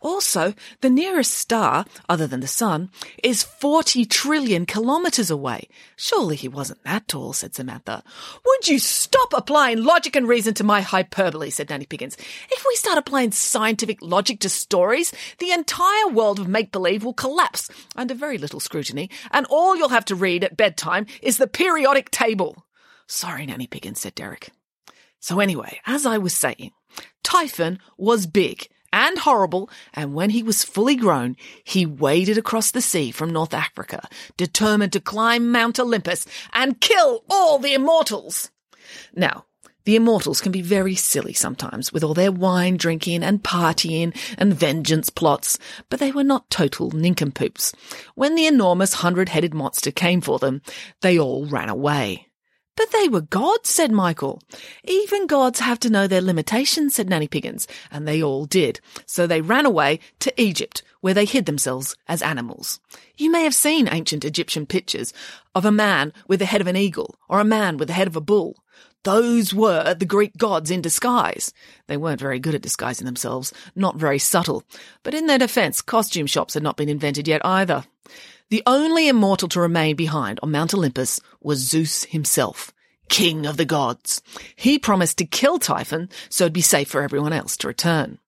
Also, 0.00 0.54
the 0.80 0.90
nearest 0.90 1.32
star, 1.32 1.84
other 2.08 2.26
than 2.26 2.40
the 2.40 2.46
sun, 2.46 2.90
is 3.22 3.42
40 3.42 4.04
trillion 4.04 4.64
kilometres 4.64 5.30
away. 5.30 5.68
Surely 5.96 6.36
he 6.36 6.46
wasn't 6.48 6.82
that 6.84 7.08
tall, 7.08 7.32
said 7.32 7.54
Samantha. 7.54 8.04
Would 8.46 8.68
you 8.68 8.78
stop 8.78 9.32
applying 9.32 9.82
logic 9.82 10.14
and 10.14 10.28
reason 10.28 10.54
to 10.54 10.64
my 10.64 10.82
hyperbole, 10.82 11.50
said 11.50 11.70
Nanny 11.70 11.84
Piggins. 11.84 12.16
If 12.50 12.64
we 12.66 12.76
start 12.76 12.98
applying 12.98 13.32
scientific 13.32 13.98
logic 14.00 14.40
to 14.40 14.48
stories, 14.48 15.12
the 15.38 15.50
entire 15.50 16.08
world 16.08 16.38
of 16.38 16.48
make-believe 16.48 17.04
will 17.04 17.14
collapse 17.14 17.68
under 17.96 18.14
very 18.14 18.38
little 18.38 18.60
scrutiny, 18.60 19.10
and 19.32 19.46
all 19.46 19.76
you'll 19.76 19.88
have 19.88 20.04
to 20.06 20.14
read 20.14 20.44
at 20.44 20.56
bedtime 20.56 21.06
is 21.22 21.38
the 21.38 21.46
periodic 21.46 22.10
table. 22.10 22.66
Sorry, 23.06 23.46
Nanny 23.46 23.66
Piggins, 23.66 24.00
said 24.00 24.14
Derek. 24.14 24.50
So 25.20 25.40
anyway, 25.40 25.80
as 25.86 26.06
I 26.06 26.18
was 26.18 26.34
saying, 26.34 26.70
Typhon 27.24 27.80
was 27.96 28.26
big 28.26 28.68
and 28.92 29.18
horrible, 29.18 29.70
and 29.94 30.14
when 30.14 30.30
he 30.30 30.42
was 30.42 30.64
fully 30.64 30.96
grown, 30.96 31.36
he 31.64 31.84
waded 31.86 32.38
across 32.38 32.70
the 32.70 32.80
sea 32.80 33.10
from 33.10 33.30
North 33.30 33.54
Africa, 33.54 34.08
determined 34.36 34.92
to 34.92 35.00
climb 35.00 35.52
Mount 35.52 35.78
Olympus 35.78 36.26
and 36.52 36.80
kill 36.80 37.24
all 37.28 37.58
the 37.58 37.74
immortals. 37.74 38.50
Now, 39.14 39.44
the 39.84 39.96
immortals 39.96 40.42
can 40.42 40.52
be 40.52 40.60
very 40.60 40.94
silly 40.94 41.32
sometimes 41.32 41.94
with 41.94 42.04
all 42.04 42.12
their 42.12 42.30
wine 42.30 42.76
drinking 42.76 43.22
and 43.22 43.42
partying 43.42 44.14
and 44.36 44.52
vengeance 44.52 45.08
plots, 45.08 45.58
but 45.88 45.98
they 45.98 46.12
were 46.12 46.24
not 46.24 46.50
total 46.50 46.90
nincompoops. 46.90 47.72
When 48.14 48.34
the 48.34 48.46
enormous 48.46 48.92
hundred-headed 48.92 49.54
monster 49.54 49.90
came 49.90 50.20
for 50.20 50.38
them, 50.38 50.60
they 51.00 51.18
all 51.18 51.46
ran 51.46 51.70
away. 51.70 52.27
But 52.78 52.92
they 52.92 53.08
were 53.08 53.22
gods, 53.22 53.70
said 53.70 53.90
Michael. 53.90 54.40
Even 54.84 55.26
gods 55.26 55.58
have 55.58 55.80
to 55.80 55.90
know 55.90 56.06
their 56.06 56.22
limitations, 56.22 56.94
said 56.94 57.10
Nanny 57.10 57.26
Piggins, 57.26 57.66
and 57.90 58.06
they 58.06 58.22
all 58.22 58.44
did. 58.44 58.78
So 59.04 59.26
they 59.26 59.40
ran 59.40 59.66
away 59.66 59.98
to 60.20 60.40
Egypt, 60.40 60.84
where 61.00 61.12
they 61.12 61.24
hid 61.24 61.46
themselves 61.46 61.96
as 62.06 62.22
animals. 62.22 62.78
You 63.16 63.32
may 63.32 63.42
have 63.42 63.54
seen 63.54 63.88
ancient 63.90 64.24
Egyptian 64.24 64.64
pictures 64.64 65.12
of 65.56 65.64
a 65.64 65.72
man 65.72 66.12
with 66.28 66.38
the 66.38 66.46
head 66.46 66.60
of 66.60 66.68
an 66.68 66.76
eagle, 66.76 67.16
or 67.28 67.40
a 67.40 67.44
man 67.44 67.78
with 67.78 67.88
the 67.88 67.94
head 67.94 68.06
of 68.06 68.14
a 68.14 68.20
bull. 68.20 68.54
Those 69.02 69.52
were 69.52 69.94
the 69.94 70.06
Greek 70.06 70.36
gods 70.36 70.70
in 70.70 70.80
disguise. 70.80 71.52
They 71.88 71.96
weren't 71.96 72.20
very 72.20 72.38
good 72.38 72.54
at 72.54 72.62
disguising 72.62 73.06
themselves, 73.06 73.52
not 73.74 73.96
very 73.96 74.20
subtle. 74.20 74.62
But 75.02 75.14
in 75.14 75.26
their 75.26 75.38
defense, 75.38 75.82
costume 75.82 76.26
shops 76.26 76.54
had 76.54 76.62
not 76.62 76.76
been 76.76 76.88
invented 76.88 77.26
yet 77.26 77.44
either. 77.44 77.86
The 78.50 78.62
only 78.66 79.08
immortal 79.08 79.48
to 79.48 79.60
remain 79.60 79.96
behind 79.96 80.40
on 80.42 80.50
Mount 80.50 80.74
Olympus 80.74 81.20
was 81.40 81.58
Zeus 81.58 82.04
himself, 82.04 82.72
king 83.08 83.46
of 83.46 83.56
the 83.56 83.64
gods. 83.64 84.22
He 84.56 84.78
promised 84.78 85.18
to 85.18 85.26
kill 85.26 85.58
Typhon 85.58 86.08
so 86.28 86.44
it'd 86.44 86.52
be 86.52 86.60
safe 86.60 86.88
for 86.88 87.02
everyone 87.02 87.32
else 87.32 87.56
to 87.58 87.68
return. 87.68 88.18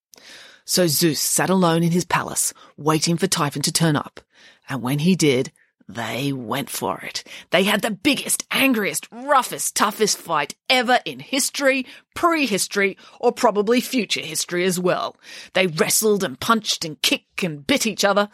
So 0.64 0.86
Zeus 0.86 1.20
sat 1.20 1.50
alone 1.50 1.82
in 1.82 1.90
his 1.90 2.04
palace, 2.04 2.52
waiting 2.76 3.16
for 3.16 3.26
Typhon 3.26 3.62
to 3.62 3.72
turn 3.72 3.96
up. 3.96 4.20
And 4.68 4.82
when 4.82 5.00
he 5.00 5.16
did, 5.16 5.50
they 5.88 6.32
went 6.32 6.70
for 6.70 7.00
it. 7.00 7.24
They 7.50 7.64
had 7.64 7.82
the 7.82 7.90
biggest, 7.90 8.46
angriest, 8.52 9.08
roughest, 9.10 9.74
toughest 9.74 10.18
fight 10.18 10.54
ever 10.68 11.00
in 11.04 11.18
history, 11.18 11.86
prehistory, 12.14 12.96
or 13.18 13.32
probably 13.32 13.80
future 13.80 14.20
history 14.20 14.64
as 14.64 14.78
well. 14.78 15.16
They 15.54 15.66
wrestled 15.66 16.22
and 16.22 16.38
punched 16.38 16.84
and 16.84 17.00
kicked 17.02 17.42
and 17.42 17.66
bit 17.66 17.86
each 17.86 18.04
other. 18.04 18.28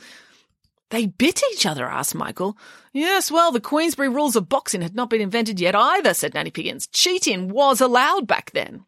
They 0.90 1.06
bit 1.06 1.42
each 1.52 1.66
other, 1.66 1.86
asked 1.86 2.14
Michael. 2.14 2.56
Yes, 2.92 3.30
well, 3.30 3.50
the 3.50 3.60
Queensberry 3.60 4.08
rules 4.08 4.36
of 4.36 4.48
boxing 4.48 4.82
had 4.82 4.94
not 4.94 5.10
been 5.10 5.20
invented 5.20 5.58
yet 5.58 5.74
either, 5.74 6.14
said 6.14 6.32
Nanny 6.32 6.50
Piggins. 6.50 6.86
Cheating 6.86 7.48
was 7.48 7.80
allowed 7.80 8.28
back 8.28 8.52
then. 8.52 8.84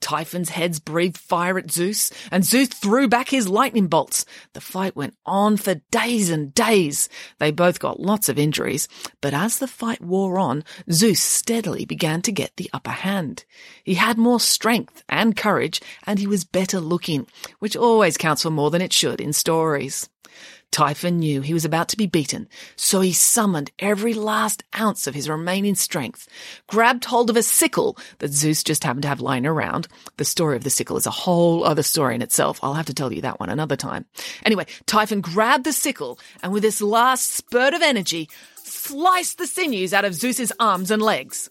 Typhon's 0.00 0.50
heads 0.50 0.78
breathed 0.78 1.16
fire 1.16 1.58
at 1.58 1.70
Zeus, 1.70 2.12
and 2.30 2.44
Zeus 2.44 2.68
threw 2.68 3.08
back 3.08 3.30
his 3.30 3.48
lightning 3.48 3.88
bolts. 3.88 4.24
The 4.52 4.60
fight 4.60 4.94
went 4.94 5.16
on 5.26 5.56
for 5.56 5.76
days 5.90 6.30
and 6.30 6.54
days. 6.54 7.08
They 7.38 7.50
both 7.50 7.80
got 7.80 7.98
lots 7.98 8.28
of 8.28 8.38
injuries, 8.38 8.86
but 9.20 9.34
as 9.34 9.58
the 9.58 9.66
fight 9.66 10.02
wore 10.02 10.38
on, 10.38 10.64
Zeus 10.92 11.20
steadily 11.20 11.84
began 11.84 12.22
to 12.22 12.32
get 12.32 12.56
the 12.56 12.70
upper 12.72 12.90
hand. 12.90 13.44
He 13.82 13.94
had 13.94 14.18
more 14.18 14.38
strength 14.38 15.02
and 15.08 15.36
courage, 15.36 15.80
and 16.06 16.18
he 16.18 16.26
was 16.26 16.44
better 16.44 16.78
looking, 16.78 17.26
which 17.58 17.76
always 17.76 18.18
counts 18.18 18.42
for 18.42 18.50
more 18.50 18.70
than 18.70 18.82
it 18.82 18.92
should 18.92 19.20
in 19.20 19.32
stories. 19.32 20.08
Typhon 20.70 21.18
knew 21.18 21.40
he 21.40 21.54
was 21.54 21.64
about 21.64 21.88
to 21.88 21.96
be 21.96 22.06
beaten, 22.06 22.48
so 22.76 23.00
he 23.00 23.12
summoned 23.12 23.70
every 23.78 24.14
last 24.14 24.62
ounce 24.78 25.06
of 25.06 25.14
his 25.14 25.28
remaining 25.28 25.74
strength, 25.74 26.28
grabbed 26.66 27.06
hold 27.06 27.30
of 27.30 27.36
a 27.36 27.42
sickle 27.42 27.96
that 28.18 28.32
Zeus 28.32 28.62
just 28.62 28.84
happened 28.84 29.02
to 29.02 29.08
have 29.08 29.20
lying 29.20 29.46
around. 29.46 29.88
The 30.18 30.24
story 30.24 30.56
of 30.56 30.64
the 30.64 30.70
sickle 30.70 30.96
is 30.96 31.06
a 31.06 31.10
whole 31.10 31.64
other 31.64 31.82
story 31.82 32.14
in 32.14 32.22
itself. 32.22 32.60
I'll 32.62 32.74
have 32.74 32.86
to 32.86 32.94
tell 32.94 33.12
you 33.12 33.22
that 33.22 33.40
one 33.40 33.48
another 33.50 33.76
time. 33.76 34.04
Anyway, 34.44 34.66
Typhon 34.86 35.20
grabbed 35.20 35.64
the 35.64 35.72
sickle 35.72 36.18
and 36.42 36.52
with 36.52 36.62
this 36.62 36.80
last 36.80 37.32
spurt 37.32 37.74
of 37.74 37.82
energy, 37.82 38.28
sliced 38.56 39.38
the 39.38 39.46
sinews 39.46 39.92
out 39.92 40.04
of 40.04 40.14
Zeus's 40.14 40.52
arms 40.60 40.90
and 40.90 41.02
legs. 41.02 41.50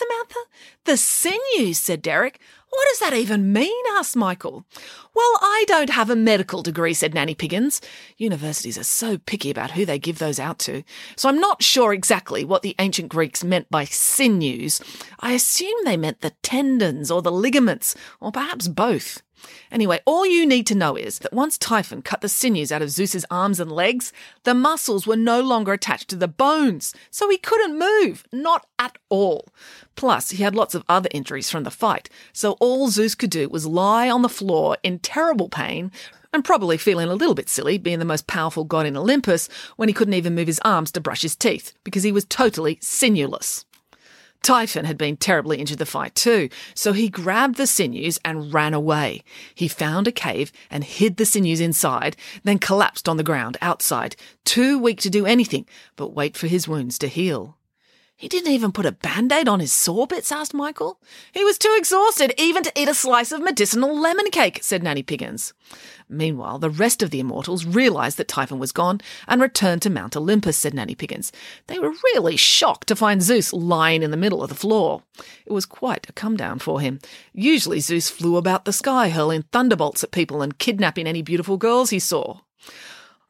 Samantha. 0.00 0.40
The 0.84 0.96
sinews, 0.96 1.78
said 1.78 2.02
Derek. 2.02 2.40
What 2.70 2.86
does 2.90 3.00
that 3.00 3.14
even 3.14 3.52
mean? 3.52 3.84
asked 3.92 4.16
Michael. 4.16 4.64
Well, 5.14 5.38
I 5.42 5.64
don't 5.66 5.90
have 5.90 6.08
a 6.08 6.16
medical 6.16 6.62
degree, 6.62 6.94
said 6.94 7.12
Nanny 7.12 7.34
Piggins. 7.34 7.80
Universities 8.16 8.78
are 8.78 8.84
so 8.84 9.18
picky 9.18 9.50
about 9.50 9.72
who 9.72 9.84
they 9.84 9.98
give 9.98 10.18
those 10.18 10.38
out 10.38 10.58
to, 10.60 10.84
so 11.16 11.28
I'm 11.28 11.40
not 11.40 11.62
sure 11.62 11.92
exactly 11.92 12.44
what 12.44 12.62
the 12.62 12.76
ancient 12.78 13.08
Greeks 13.08 13.42
meant 13.42 13.68
by 13.70 13.84
sinews. 13.84 14.80
I 15.18 15.32
assume 15.32 15.74
they 15.84 15.96
meant 15.96 16.20
the 16.20 16.32
tendons 16.42 17.10
or 17.10 17.22
the 17.22 17.32
ligaments, 17.32 17.96
or 18.20 18.30
perhaps 18.30 18.68
both. 18.68 19.20
Anyway, 19.70 20.00
all 20.04 20.26
you 20.26 20.46
need 20.46 20.66
to 20.66 20.74
know 20.74 20.96
is 20.96 21.20
that 21.20 21.32
once 21.32 21.56
Typhon 21.56 22.02
cut 22.02 22.20
the 22.20 22.28
sinews 22.28 22.72
out 22.72 22.82
of 22.82 22.90
Zeus's 22.90 23.24
arms 23.30 23.60
and 23.60 23.70
legs, 23.70 24.12
the 24.44 24.54
muscles 24.54 25.06
were 25.06 25.16
no 25.16 25.40
longer 25.40 25.72
attached 25.72 26.08
to 26.08 26.16
the 26.16 26.28
bones, 26.28 26.94
so 27.10 27.28
he 27.28 27.38
couldn't 27.38 27.78
move, 27.78 28.24
not 28.32 28.66
at 28.78 28.98
all. 29.08 29.48
Plus, 29.96 30.30
he 30.30 30.42
had 30.42 30.54
lots 30.54 30.74
of 30.74 30.84
other 30.88 31.08
injuries 31.12 31.50
from 31.50 31.64
the 31.64 31.70
fight, 31.70 32.08
so 32.32 32.52
all 32.60 32.88
Zeus 32.88 33.14
could 33.14 33.30
do 33.30 33.48
was 33.48 33.66
lie 33.66 34.10
on 34.10 34.22
the 34.22 34.28
floor 34.28 34.76
in 34.82 34.98
terrible 34.98 35.48
pain, 35.48 35.90
and 36.32 36.44
probably 36.44 36.76
feeling 36.76 37.08
a 37.08 37.14
little 37.14 37.34
bit 37.34 37.48
silly 37.48 37.76
being 37.76 37.98
the 37.98 38.04
most 38.04 38.26
powerful 38.26 38.64
god 38.64 38.86
in 38.86 38.96
Olympus 38.96 39.48
when 39.76 39.88
he 39.88 39.92
couldn't 39.92 40.14
even 40.14 40.34
move 40.34 40.46
his 40.46 40.60
arms 40.64 40.92
to 40.92 41.00
brush 41.00 41.22
his 41.22 41.36
teeth, 41.36 41.72
because 41.84 42.02
he 42.02 42.12
was 42.12 42.24
totally 42.24 42.76
sinewless. 42.76 43.64
Typhon 44.42 44.84
had 44.84 44.96
been 44.96 45.16
terribly 45.16 45.58
injured 45.58 45.78
the 45.78 45.86
fight 45.86 46.14
too, 46.14 46.48
so 46.74 46.92
he 46.92 47.08
grabbed 47.08 47.56
the 47.56 47.66
sinews 47.66 48.18
and 48.24 48.52
ran 48.52 48.74
away. 48.74 49.22
He 49.54 49.68
found 49.68 50.08
a 50.08 50.12
cave 50.12 50.50
and 50.70 50.82
hid 50.82 51.16
the 51.16 51.26
sinews 51.26 51.60
inside, 51.60 52.16
then 52.42 52.58
collapsed 52.58 53.08
on 53.08 53.16
the 53.16 53.22
ground 53.22 53.56
outside, 53.60 54.16
too 54.44 54.78
weak 54.78 55.00
to 55.02 55.10
do 55.10 55.26
anything 55.26 55.66
but 55.96 56.14
wait 56.14 56.36
for 56.36 56.46
his 56.46 56.66
wounds 56.66 56.98
to 56.98 57.08
heal. 57.08 57.56
He 58.20 58.28
didn't 58.28 58.52
even 58.52 58.70
put 58.70 58.84
a 58.84 58.92
band-aid 58.92 59.48
on 59.48 59.60
his 59.60 59.72
sore 59.72 60.06
bits, 60.06 60.30
asked 60.30 60.52
Michael. 60.52 61.00
He 61.32 61.42
was 61.42 61.56
too 61.56 61.74
exhausted 61.78 62.34
even 62.36 62.62
to 62.64 62.72
eat 62.78 62.86
a 62.86 62.92
slice 62.92 63.32
of 63.32 63.40
medicinal 63.40 63.98
lemon 63.98 64.30
cake, 64.30 64.58
said 64.60 64.82
Nanny 64.82 65.02
Piggins. 65.02 65.54
Meanwhile, 66.06 66.58
the 66.58 66.68
rest 66.68 67.02
of 67.02 67.08
the 67.08 67.20
immortals 67.20 67.64
realized 67.64 68.18
that 68.18 68.28
Typhon 68.28 68.58
was 68.58 68.72
gone 68.72 69.00
and 69.26 69.40
returned 69.40 69.80
to 69.82 69.90
Mount 69.90 70.18
Olympus, 70.18 70.58
said 70.58 70.74
Nanny 70.74 70.94
Piggins. 70.94 71.32
They 71.66 71.78
were 71.78 71.94
really 72.12 72.36
shocked 72.36 72.88
to 72.88 72.94
find 72.94 73.22
Zeus 73.22 73.54
lying 73.54 74.02
in 74.02 74.10
the 74.10 74.18
middle 74.18 74.42
of 74.42 74.50
the 74.50 74.54
floor. 74.54 75.02
It 75.46 75.52
was 75.52 75.64
quite 75.64 76.06
a 76.06 76.12
come 76.12 76.36
down 76.36 76.58
for 76.58 76.82
him. 76.82 76.98
Usually 77.32 77.80
Zeus 77.80 78.10
flew 78.10 78.36
about 78.36 78.66
the 78.66 78.72
sky, 78.74 79.08
hurling 79.08 79.44
thunderbolts 79.50 80.04
at 80.04 80.10
people 80.10 80.42
and 80.42 80.58
kidnapping 80.58 81.06
any 81.06 81.22
beautiful 81.22 81.56
girls 81.56 81.88
he 81.88 81.98
saw. 81.98 82.40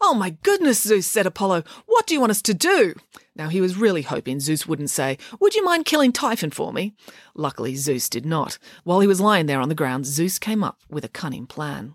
Oh 0.03 0.15
my 0.15 0.31
goodness, 0.43 0.83
Zeus, 0.83 1.07
said 1.07 1.27
Apollo. 1.27 1.63
What 1.87 2.07
do 2.07 2.15
you 2.15 2.21
want 2.21 2.31
us 2.31 2.43
to 2.43 2.55
do? 2.55 2.95
Now 3.37 3.49
he 3.49 3.61
was 3.61 3.77
really 3.77 4.03
hoping 4.03 4.41
Zeus 4.41 4.67
wouldn't 4.67 4.91
say, 4.91 5.19
Would 5.41 5.55
you 5.55 5.65
mind 5.65 5.85
killing 5.85 6.13
Typhon 6.13 6.51
for 6.51 6.73
me? 6.73 6.95
Luckily, 7.35 7.77
Zeus 7.77 8.09
did 8.09 8.25
not. 8.25 8.59
While 8.85 9.01
he 9.01 9.07
was 9.07 9.21
lying 9.21 9.47
there 9.47 9.61
on 9.61 9.69
the 9.69 9.75
ground, 9.75 10.07
Zeus 10.07 10.39
came 10.39 10.65
up 10.65 10.81
with 10.89 11.05
a 11.05 11.09
cunning 11.09 11.47
plan. 11.47 11.95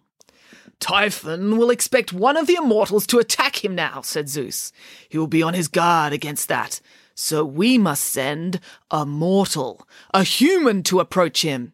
Typhon 0.80 1.58
will 1.58 1.70
expect 1.70 2.14
one 2.14 2.38
of 2.38 2.48
the 2.48 2.56
immortals 2.56 3.08
to 3.08 3.20
attack 3.20 3.64
him 3.64 3.76
now, 3.76 4.02
said 4.02 4.30
Zeus. 4.30 4.72
He 5.10 5.18
will 5.18 5.28
be 5.28 5.42
on 5.42 5.54
his 5.54 5.68
guard 5.68 6.14
against 6.14 6.48
that. 6.48 6.82
So 7.16 7.46
we 7.46 7.78
must 7.78 8.04
send 8.04 8.60
a 8.92 9.06
mortal, 9.06 9.88
a 10.14 10.24
human 10.24 10.84
to 10.84 11.00
approach 11.00 11.42
him. 11.42 11.74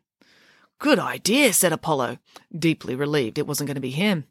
Good 0.78 1.00
idea, 1.00 1.52
said 1.54 1.74
Apollo, 1.74 2.20
deeply 2.58 2.96
relieved 2.96 3.38
it 3.38 3.48
wasn't 3.48 3.68
going 3.68 3.76
to 3.76 3.82
be 3.82 3.92
him. 3.92 4.26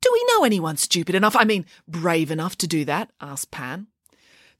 Do 0.00 0.10
we 0.12 0.24
know 0.28 0.44
anyone 0.44 0.76
stupid 0.76 1.14
enough, 1.14 1.36
I 1.36 1.44
mean, 1.44 1.66
brave 1.88 2.30
enough 2.30 2.56
to 2.58 2.66
do 2.66 2.84
that? 2.84 3.10
asked 3.20 3.50
Pan. 3.50 3.88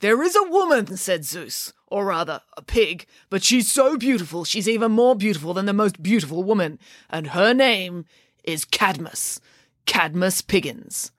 There 0.00 0.23
is 0.23 0.37
a 0.37 0.49
woman, 0.50 0.97
said 0.97 1.25
Zeus, 1.25 1.73
or 1.87 2.05
rather, 2.07 2.43
a 2.57 2.62
pig, 2.62 3.07
but 3.31 3.43
she's 3.43 3.71
so 3.73 3.97
beautiful 3.97 4.45
she's 4.45 4.69
even 4.69 4.93
more 4.93 5.14
beautiful 5.14 5.55
than 5.55 5.66
the 5.66 5.73
most 5.73 6.02
beautiful 6.02 6.45
woman, 6.45 6.78
and 7.09 7.28
her 7.28 7.55
name 7.55 8.05
is 8.45 8.64
Cadmus. 8.64 9.40
Cadmus 9.87 10.43
Piggins. 10.43 11.12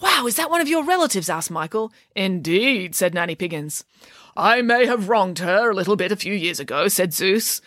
Wow, 0.00 0.26
is 0.26 0.36
that 0.36 0.50
one 0.50 0.60
of 0.60 0.68
your 0.68 0.84
relatives? 0.84 1.28
asked 1.28 1.50
Michael. 1.50 1.92
Indeed, 2.16 2.94
said 2.94 3.14
Nanny 3.14 3.36
Piggins. 3.36 3.84
I 4.36 4.62
may 4.62 4.86
have 4.86 5.08
wronged 5.08 5.40
her 5.40 5.70
a 5.70 5.74
little 5.74 5.96
bit 5.96 6.10
a 6.10 6.16
few 6.16 6.32
years 6.32 6.58
ago, 6.58 6.88
said 6.88 7.12
Zeus. 7.12 7.60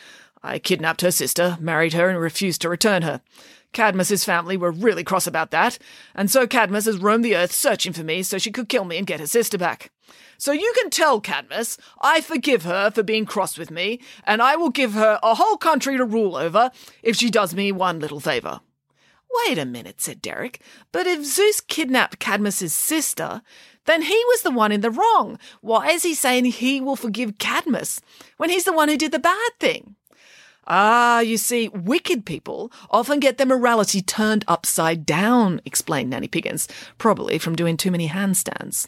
I 0.46 0.60
kidnapped 0.60 1.02
her 1.02 1.12
sister, 1.12 1.58
married 1.60 1.94
her, 1.94 2.08
and 2.08 2.20
refused 2.20 2.62
to 2.62 2.70
return 2.70 3.02
her. 3.02 3.22
Cadmus's 3.74 4.24
family 4.24 4.56
were 4.56 4.72
really 4.72 5.04
cross 5.04 5.26
about 5.26 5.52
that, 5.52 5.80
and 6.14 6.30
so 6.30 6.46
Cadmus 6.46 6.86
has 6.86 7.00
roamed 7.00 7.26
the 7.26 7.36
earth 7.36 7.52
searching 7.52 7.94
for 7.94 8.04
me 8.04 8.22
so 8.22 8.38
she 8.38 8.52
could 8.52 8.70
kill 8.70 8.86
me 8.86 8.98
and 8.98 9.08
get 9.08 9.20
her 9.20 9.28
sister 9.28 9.58
back. 9.58 9.92
So 10.38 10.52
you 10.52 10.72
can 10.80 10.92
tell 10.92 11.20
Cadmus 11.20 11.78
I 12.00 12.22
forgive 12.22 12.64
her 12.64 12.92
for 12.92 13.02
being 13.02 13.26
cross 13.26 13.58
with 13.58 13.72
me, 13.72 14.00
and 14.24 14.42
I 14.42 14.56
will 14.56 14.70
give 14.70 14.94
her 14.94 15.20
a 15.24 15.34
whole 15.34 15.58
country 15.58 15.98
to 15.98 16.06
rule 16.06 16.36
over 16.36 16.70
if 17.02 17.16
she 17.16 17.30
does 17.32 17.56
me 17.56 17.72
one 17.72 18.00
little 18.00 18.20
favour. 18.20 18.62
Wait 19.48 19.58
a 19.58 19.66
minute, 19.66 20.00
said 20.00 20.22
Derek. 20.22 20.62
But 20.92 21.08
if 21.08 21.26
Zeus 21.26 21.60
kidnapped 21.60 22.20
Cadmus's 22.20 22.72
sister, 22.74 23.42
then 23.86 24.04
he 24.04 24.24
was 24.28 24.44
the 24.44 24.52
one 24.52 24.72
in 24.72 24.82
the 24.82 24.92
wrong. 24.92 25.40
Why 25.62 25.90
is 25.90 26.04
he 26.04 26.14
saying 26.14 26.46
he 26.46 26.80
will 26.80 26.96
forgive 26.96 27.40
Cadmus 27.40 28.00
when 28.38 28.50
he's 28.50 28.64
the 28.64 28.74
one 28.74 28.90
who 28.90 28.98
did 28.98 29.12
the 29.12 29.20
bad 29.20 29.52
thing? 29.60 29.96
Ah, 30.68 31.20
you 31.20 31.38
see, 31.38 31.68
wicked 31.70 32.26
people 32.26 32.72
often 32.90 33.20
get 33.20 33.38
their 33.38 33.46
morality 33.46 34.02
turned 34.02 34.44
upside 34.48 35.06
down, 35.06 35.62
explained 35.64 36.10
Nanny 36.10 36.28
Piggins, 36.28 36.68
probably 36.98 37.38
from 37.38 37.56
doing 37.56 37.78
too 37.78 37.92
many 37.92 38.10
handstands. 38.10 38.88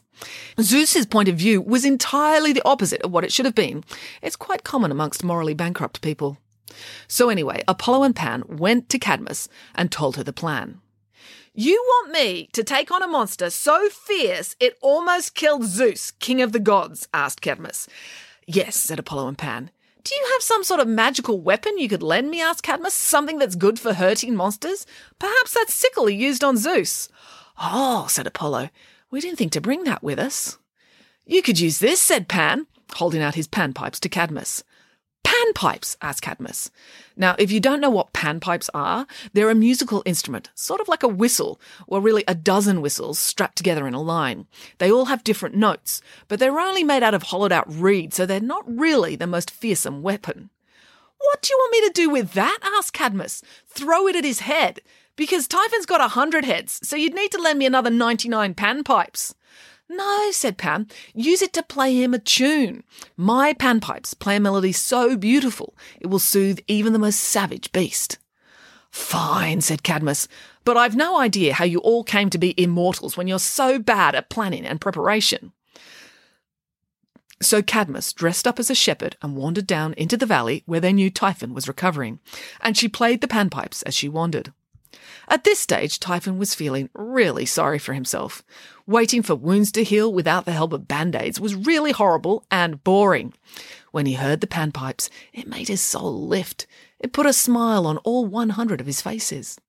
Zeus's 0.60 1.06
point 1.06 1.30
of 1.30 1.36
view 1.36 1.62
was 1.62 1.86
entirely 1.86 2.52
the 2.52 2.66
opposite 2.66 3.02
of 3.04 3.12
what 3.12 3.24
it 3.24 3.32
should 3.32 3.46
have 3.46 3.54
been. 3.54 3.84
It's 4.24 4.36
quite 4.36 4.64
common 4.64 4.92
amongst 4.92 5.24
morally 5.24 5.54
bankrupt 5.54 6.02
people. 6.02 6.38
So 7.08 7.30
anyway, 7.30 7.64
Apollo 7.68 8.04
and 8.04 8.16
Pan 8.16 8.44
went 8.48 8.90
to 8.90 9.00
Cadmus 9.00 9.48
and 9.76 9.92
told 9.92 10.16
her 10.16 10.24
the 10.24 10.34
plan. 10.34 10.82
You 11.54 11.82
want 11.88 12.12
me 12.12 12.50
to 12.54 12.64
take 12.64 12.92
on 12.92 13.02
a 13.02 13.08
monster 13.08 13.50
so 13.50 13.90
fierce 13.90 14.56
it 14.60 14.78
almost 14.82 15.34
killed 15.34 15.64
Zeus, 15.66 16.12
king 16.12 16.42
of 16.42 16.52
the 16.52 16.60
gods? 16.60 17.08
asked 17.14 17.42
Cadmus. 17.42 17.88
Yes, 18.46 18.76
said 18.76 19.00
Apollo 19.00 19.28
and 19.28 19.38
Pan. 19.38 19.72
Do 20.08 20.16
you 20.16 20.30
have 20.32 20.42
some 20.42 20.64
sort 20.64 20.80
of 20.80 20.88
magical 20.88 21.42
weapon 21.42 21.78
you 21.78 21.90
could 21.90 22.02
lend 22.02 22.30
me? 22.30 22.42
asked 22.42 22.64
Cadmus. 22.64 22.94
Something 22.94 23.40
that's 23.40 23.56
good 23.56 23.78
for 23.78 23.94
hurting 23.94 24.38
monsters? 24.38 24.86
Perhaps 25.20 25.54
that 25.54 25.66
sickle 25.68 26.06
he 26.06 26.16
used 26.16 26.46
on 26.46 26.56
Zeus. 26.56 27.10
Oh, 27.62 28.08
said 28.10 28.26
Apollo. 28.26 28.70
We 29.12 29.20
didn't 29.20 29.38
think 29.38 29.52
to 29.52 29.60
bring 29.60 29.84
that 29.84 30.02
with 30.02 30.18
us. 30.18 30.58
You 31.26 31.42
could 31.42 31.60
use 31.60 31.80
this, 31.80 32.00
said 32.00 32.30
Pan, 32.30 32.68
holding 32.94 33.22
out 33.22 33.36
his 33.36 33.50
panpipes 33.50 34.00
to 34.00 34.08
Cadmus. 34.08 34.64
Panpipes, 35.38 35.96
asked 36.02 36.22
Cadmus. 36.22 36.72
Now, 37.16 37.36
if 37.38 37.52
you 37.52 37.60
don't 37.60 37.82
know 37.82 37.90
what 37.90 38.14
panpipes 38.14 38.70
are, 38.74 39.06
they're 39.34 39.50
a 39.50 39.56
musical 39.56 40.02
instrument, 40.06 40.50
sort 40.56 40.82
of 40.82 40.88
like 40.88 41.04
a 41.04 41.08
whistle, 41.08 41.60
or 41.86 42.02
really 42.02 42.24
a 42.28 42.36
dozen 42.36 42.82
whistles 42.82 43.20
strapped 43.20 43.58
together 43.58 43.88
in 43.88 43.94
a 43.94 44.02
line. 44.02 44.48
They 44.78 44.92
all 44.92 45.06
have 45.06 45.24
different 45.24 45.56
notes, 45.56 46.02
but 46.28 46.40
they're 46.40 46.60
only 46.60 46.84
made 46.84 47.04
out 47.04 47.14
of 47.14 47.24
hollowed 47.24 47.52
out 47.52 47.66
reed, 47.68 48.14
so 48.14 48.26
they're 48.26 48.40
not 48.40 48.64
really 48.68 49.16
the 49.16 49.28
most 49.28 49.52
fearsome 49.52 50.02
weapon. 50.02 50.50
What 51.20 51.42
do 51.42 51.50
you 51.54 51.58
want 51.58 51.72
me 51.72 51.88
to 51.88 51.94
do 51.94 52.10
with 52.10 52.34
that? 52.34 52.60
asked 52.64 52.94
Cadmus. 52.94 53.44
Throw 53.68 54.08
it 54.08 54.16
at 54.16 54.24
his 54.24 54.42
head. 54.42 54.82
Because 55.16 55.48
Typhon's 55.48 55.88
got 55.88 56.00
a 56.00 56.10
hundred 56.10 56.46
heads, 56.46 56.80
so 56.88 56.96
you'd 56.96 57.16
need 57.16 57.32
to 57.32 57.42
lend 57.42 57.58
me 57.58 57.66
another 57.66 57.90
99 57.90 58.54
panpipes. 58.54 59.34
No, 59.90 60.32
said 60.32 60.58
Pan. 60.58 60.88
Use 61.14 61.42
it 61.42 61.54
to 61.54 61.64
play 61.64 61.96
him 61.96 62.14
a 62.14 62.20
tune. 62.20 62.84
My 63.16 63.54
panpipes 63.54 64.18
play 64.18 64.36
a 64.36 64.40
melody 64.40 64.72
so 64.72 65.16
beautiful 65.16 65.76
it 66.00 66.08
will 66.08 66.20
soothe 66.20 66.60
even 66.68 66.94
the 66.94 67.00
most 67.00 67.20
savage 67.20 67.72
beast. 67.72 68.18
Fine, 68.92 69.62
said 69.62 69.84
Cadmus, 69.84 70.28
but 70.66 70.76
I've 70.76 70.96
no 70.96 71.20
idea 71.20 71.54
how 71.54 71.66
you 71.66 71.80
all 71.80 72.04
came 72.04 72.30
to 72.32 72.38
be 72.38 72.60
immortals 72.62 73.16
when 73.16 73.28
you're 73.28 73.40
so 73.40 73.80
bad 73.80 74.16
at 74.16 74.30
planning 74.30 74.66
and 74.66 74.82
preparation. 74.82 75.54
So 77.42 77.62
Cadmus 77.62 78.14
dressed 78.14 78.48
up 78.48 78.60
as 78.60 78.70
a 78.70 78.76
shepherd 78.76 79.16
and 79.22 79.36
wandered 79.36 79.68
down 79.68 79.94
into 79.94 80.18
the 80.18 80.26
valley 80.26 80.64
where 80.66 80.80
they 80.80 80.94
knew 80.94 81.12
Typhon 81.12 81.54
was 81.54 81.68
recovering, 81.68 82.20
and 82.60 82.76
she 82.76 82.90
played 82.90 83.22
the 83.22 83.28
panpipes 83.28 83.84
as 83.86 83.94
she 83.94 84.10
wandered. 84.10 84.52
At 85.30 85.44
this 85.44 85.60
stage, 85.60 86.00
Typhon 86.00 86.38
was 86.38 86.56
feeling 86.56 86.90
really 86.94 87.46
sorry 87.46 87.80
for 87.80 87.94
himself. 87.94 88.44
Waiting 88.86 89.22
for 89.22 89.36
wounds 89.36 89.74
to 89.74 89.84
heal 89.84 90.12
without 90.12 90.46
the 90.46 90.54
help 90.54 90.72
of 90.72 90.88
band 90.88 91.16
aids 91.16 91.40
was 91.40 91.54
really 91.54 91.92
horrible 91.92 92.46
and 92.50 92.82
boring. 92.84 93.34
When 93.92 94.06
he 94.06 94.14
heard 94.14 94.40
the 94.40 94.48
panpipes, 94.48 95.10
it 95.34 95.48
made 95.48 95.68
his 95.68 95.82
soul 95.82 96.28
lift. 96.28 96.66
It 97.00 97.12
put 97.12 97.26
a 97.26 97.34
smile 97.34 97.86
on 97.86 97.98
all 98.00 98.26
100 98.26 98.80
of 98.80 98.88
his 98.88 99.02
faces. 99.02 99.60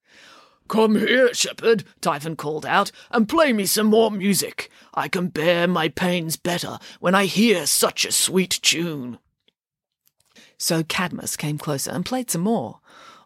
Come 0.69 0.97
here, 0.97 1.33
shepherd, 1.35 1.83
Typhon 2.01 2.37
called 2.37 2.67
out, 2.67 2.93
and 3.11 3.29
play 3.29 3.53
me 3.53 3.67
some 3.67 3.87
more 3.87 4.11
music. 4.11 4.71
I 4.95 5.09
can 5.09 5.29
bear 5.29 5.67
my 5.67 5.89
pains 5.89 6.37
better 6.37 6.79
when 7.01 7.15
I 7.15 7.25
hear 7.25 7.67
such 7.67 8.05
a 8.05 8.13
sweet 8.13 8.61
tune. 8.63 9.19
So 10.59 10.85
Cadmus 10.85 11.37
came 11.37 11.59
closer 11.59 11.91
and 11.91 12.05
played 12.05 12.31
some 12.31 12.43
more. 12.43 12.81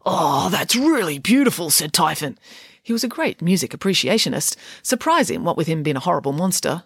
Oh, 0.05 0.49
that's 0.51 0.75
really 0.75 1.19
beautiful, 1.19 1.71
said 1.71 1.93
Typhon. 1.93 2.38
He 2.83 2.93
was 2.93 3.05
a 3.05 3.09
great 3.09 3.41
music 3.41 3.71
appreciationist, 3.71 4.57
surprising 4.83 5.45
what 5.45 5.57
with 5.57 5.69
him 5.69 5.85
being 5.85 5.97
a 5.97 6.01
horrible 6.01 6.33
monster. 6.33 6.85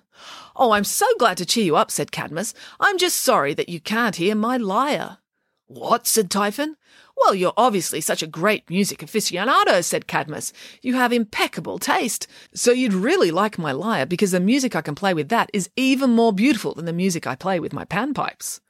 Oh, 0.54 0.72
I'm 0.72 0.84
so 0.84 1.06
glad 1.18 1.38
to 1.38 1.46
cheer 1.46 1.64
you 1.64 1.76
up, 1.76 1.90
said 1.90 2.12
Cadmus. 2.12 2.52
I'm 2.78 2.98
just 2.98 3.18
sorry 3.18 3.54
that 3.54 3.70
you 3.70 3.80
can't 3.80 4.16
hear 4.16 4.34
my 4.34 4.56
lyre. 4.56 5.18
What? 5.66 6.06
said 6.06 6.30
Typhon. 6.30 6.76
Well, 7.16 7.34
you're 7.34 7.54
obviously 7.56 8.02
such 8.02 8.22
a 8.22 8.26
great 8.26 8.68
music 8.68 8.98
aficionado, 8.98 9.82
said 9.82 10.06
Cadmus. 10.06 10.52
You 10.82 10.94
have 10.94 11.12
impeccable 11.12 11.78
taste. 11.78 12.26
So 12.54 12.72
you'd 12.72 12.92
really 12.92 13.30
like 13.30 13.58
my 13.58 13.72
lyre 13.72 14.04
because 14.04 14.32
the 14.32 14.40
music 14.40 14.76
I 14.76 14.82
can 14.82 14.94
play 14.94 15.14
with 15.14 15.30
that 15.30 15.50
is 15.54 15.70
even 15.76 16.10
more 16.10 16.32
beautiful 16.32 16.74
than 16.74 16.84
the 16.84 16.92
music 16.92 17.26
I 17.26 17.34
play 17.34 17.58
with 17.58 17.72
my 17.72 17.86
panpipes. 17.86 18.60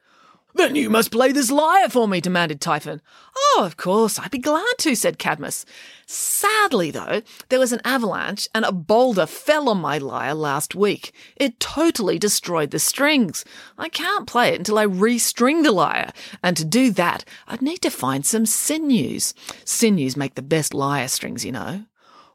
Then 0.57 0.75
you 0.75 0.89
must 0.89 1.11
play 1.11 1.33
this 1.33 1.51
lyre 1.51 1.91
for 1.91 2.09
me, 2.09 2.19
demanded 2.19 2.63
Typhon. 2.63 3.03
Oh, 3.37 3.63
of 3.67 3.77
course, 3.77 4.19
I'd 4.19 4.31
be 4.31 4.39
glad 4.39 4.73
to, 4.79 4.95
said 4.95 5.19
Cadmus. 5.19 5.67
Sadly, 6.07 6.91
though, 6.91 7.21
there 7.51 7.59
was 7.59 7.75
an 7.75 7.83
avalanche 7.85 8.49
and 8.55 8.65
a 8.65 8.73
boulder 8.73 9.27
fell 9.27 9.69
on 9.69 9.77
my 9.77 9.99
lyre 9.99 10.33
last 10.33 10.75
week. 10.75 11.13
It 11.37 11.61
totally 11.61 12.19
destroyed 12.19 12.71
the 12.71 12.79
strings. 12.79 13.45
I 13.77 13.91
can't 13.91 14.27
play 14.27 14.55
it 14.55 14.59
until 14.59 14.79
I 14.79 14.87
restring 14.87 15.63
the 15.63 15.73
lyre, 15.73 16.11
and 16.43 16.57
to 16.57 16.65
do 16.65 16.91
that, 16.93 17.27
I'd 17.47 17.61
need 17.61 17.83
to 17.83 17.91
find 17.91 18.25
some 18.25 18.47
sinews. 18.47 19.35
Sinews 19.67 20.17
make 20.17 20.37
the 20.37 20.43
best 20.43 20.73
lyre 20.73 21.09
strings, 21.09 21.45
you 21.45 21.53
know. 21.53 21.85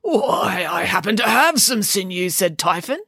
Why, 0.04 0.68
I 0.70 0.84
happen 0.84 1.16
to 1.16 1.24
have 1.24 1.60
some 1.60 1.82
sinews, 1.82 2.36
said 2.36 2.60
Typhon. 2.60 3.00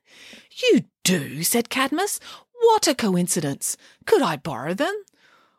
You 0.72 0.86
do, 1.04 1.44
said 1.44 1.70
Cadmus. 1.70 2.20
What 2.64 2.88
a 2.88 2.96
coincidence! 2.96 3.76
Could 4.06 4.22
I 4.22 4.38
borrow 4.38 4.74
them? 4.74 5.04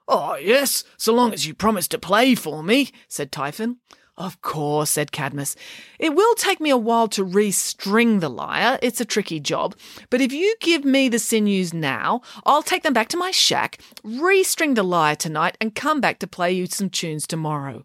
Oh, 0.08 0.36
yes, 0.36 0.84
so 0.96 1.12
long 1.12 1.34
as 1.34 1.46
you 1.46 1.52
promise 1.52 1.86
to 1.88 1.98
play 1.98 2.34
for 2.34 2.62
me, 2.62 2.90
said 3.08 3.30
Typhon. 3.30 3.76
Of 4.16 4.40
course, 4.40 4.90
said 4.90 5.12
Cadmus. 5.12 5.54
It 5.98 6.14
will 6.14 6.34
take 6.34 6.60
me 6.60 6.70
a 6.70 6.78
while 6.78 7.08
to 7.08 7.24
restring 7.24 8.20
the 8.20 8.30
lyre. 8.30 8.78
It's 8.80 9.00
a 9.00 9.04
tricky 9.04 9.38
job. 9.38 9.74
But 10.08 10.20
if 10.20 10.32
you 10.32 10.54
give 10.60 10.84
me 10.84 11.08
the 11.08 11.18
sinews 11.18 11.74
now, 11.74 12.22
I'll 12.46 12.62
take 12.62 12.84
them 12.84 12.92
back 12.92 13.08
to 13.08 13.16
my 13.16 13.32
shack, 13.32 13.78
restring 14.04 14.76
the 14.76 14.82
lyre 14.82 15.16
tonight, 15.16 15.58
and 15.60 15.74
come 15.74 16.00
back 16.00 16.20
to 16.20 16.26
play 16.26 16.52
you 16.52 16.66
some 16.66 16.90
tunes 16.90 17.26
tomorrow. 17.26 17.84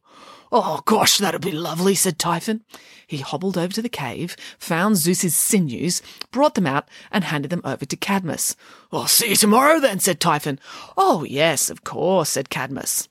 Oh, 0.52 0.82
gosh, 0.86 1.18
that'd 1.20 1.42
be 1.42 1.52
lovely, 1.52 1.94
said 1.94 2.18
Typhon. 2.18 2.64
He 3.06 3.18
hobbled 3.18 3.58
over 3.58 3.74
to 3.74 3.82
the 3.82 3.90
cave, 3.90 4.36
found 4.58 4.98
Zeus's 4.98 5.36
sinews, 5.36 6.02
brought 6.32 6.56
them 6.56 6.66
out, 6.66 6.88
and 7.12 7.24
handed 7.24 7.50
them 7.50 7.62
over 7.64 7.86
to 7.86 7.96
Cadmus. 7.96 8.56
I'll 8.92 9.08
see 9.08 9.30
you 9.30 9.36
tomorrow 9.36 9.80
then, 9.80 10.00
said 10.00 10.20
Typhon. 10.20 10.60
Oh, 10.98 11.24
yes, 11.24 11.70
of 11.70 11.84
course, 11.84 12.30
said 12.30 12.50
Cadmus. 12.50 13.08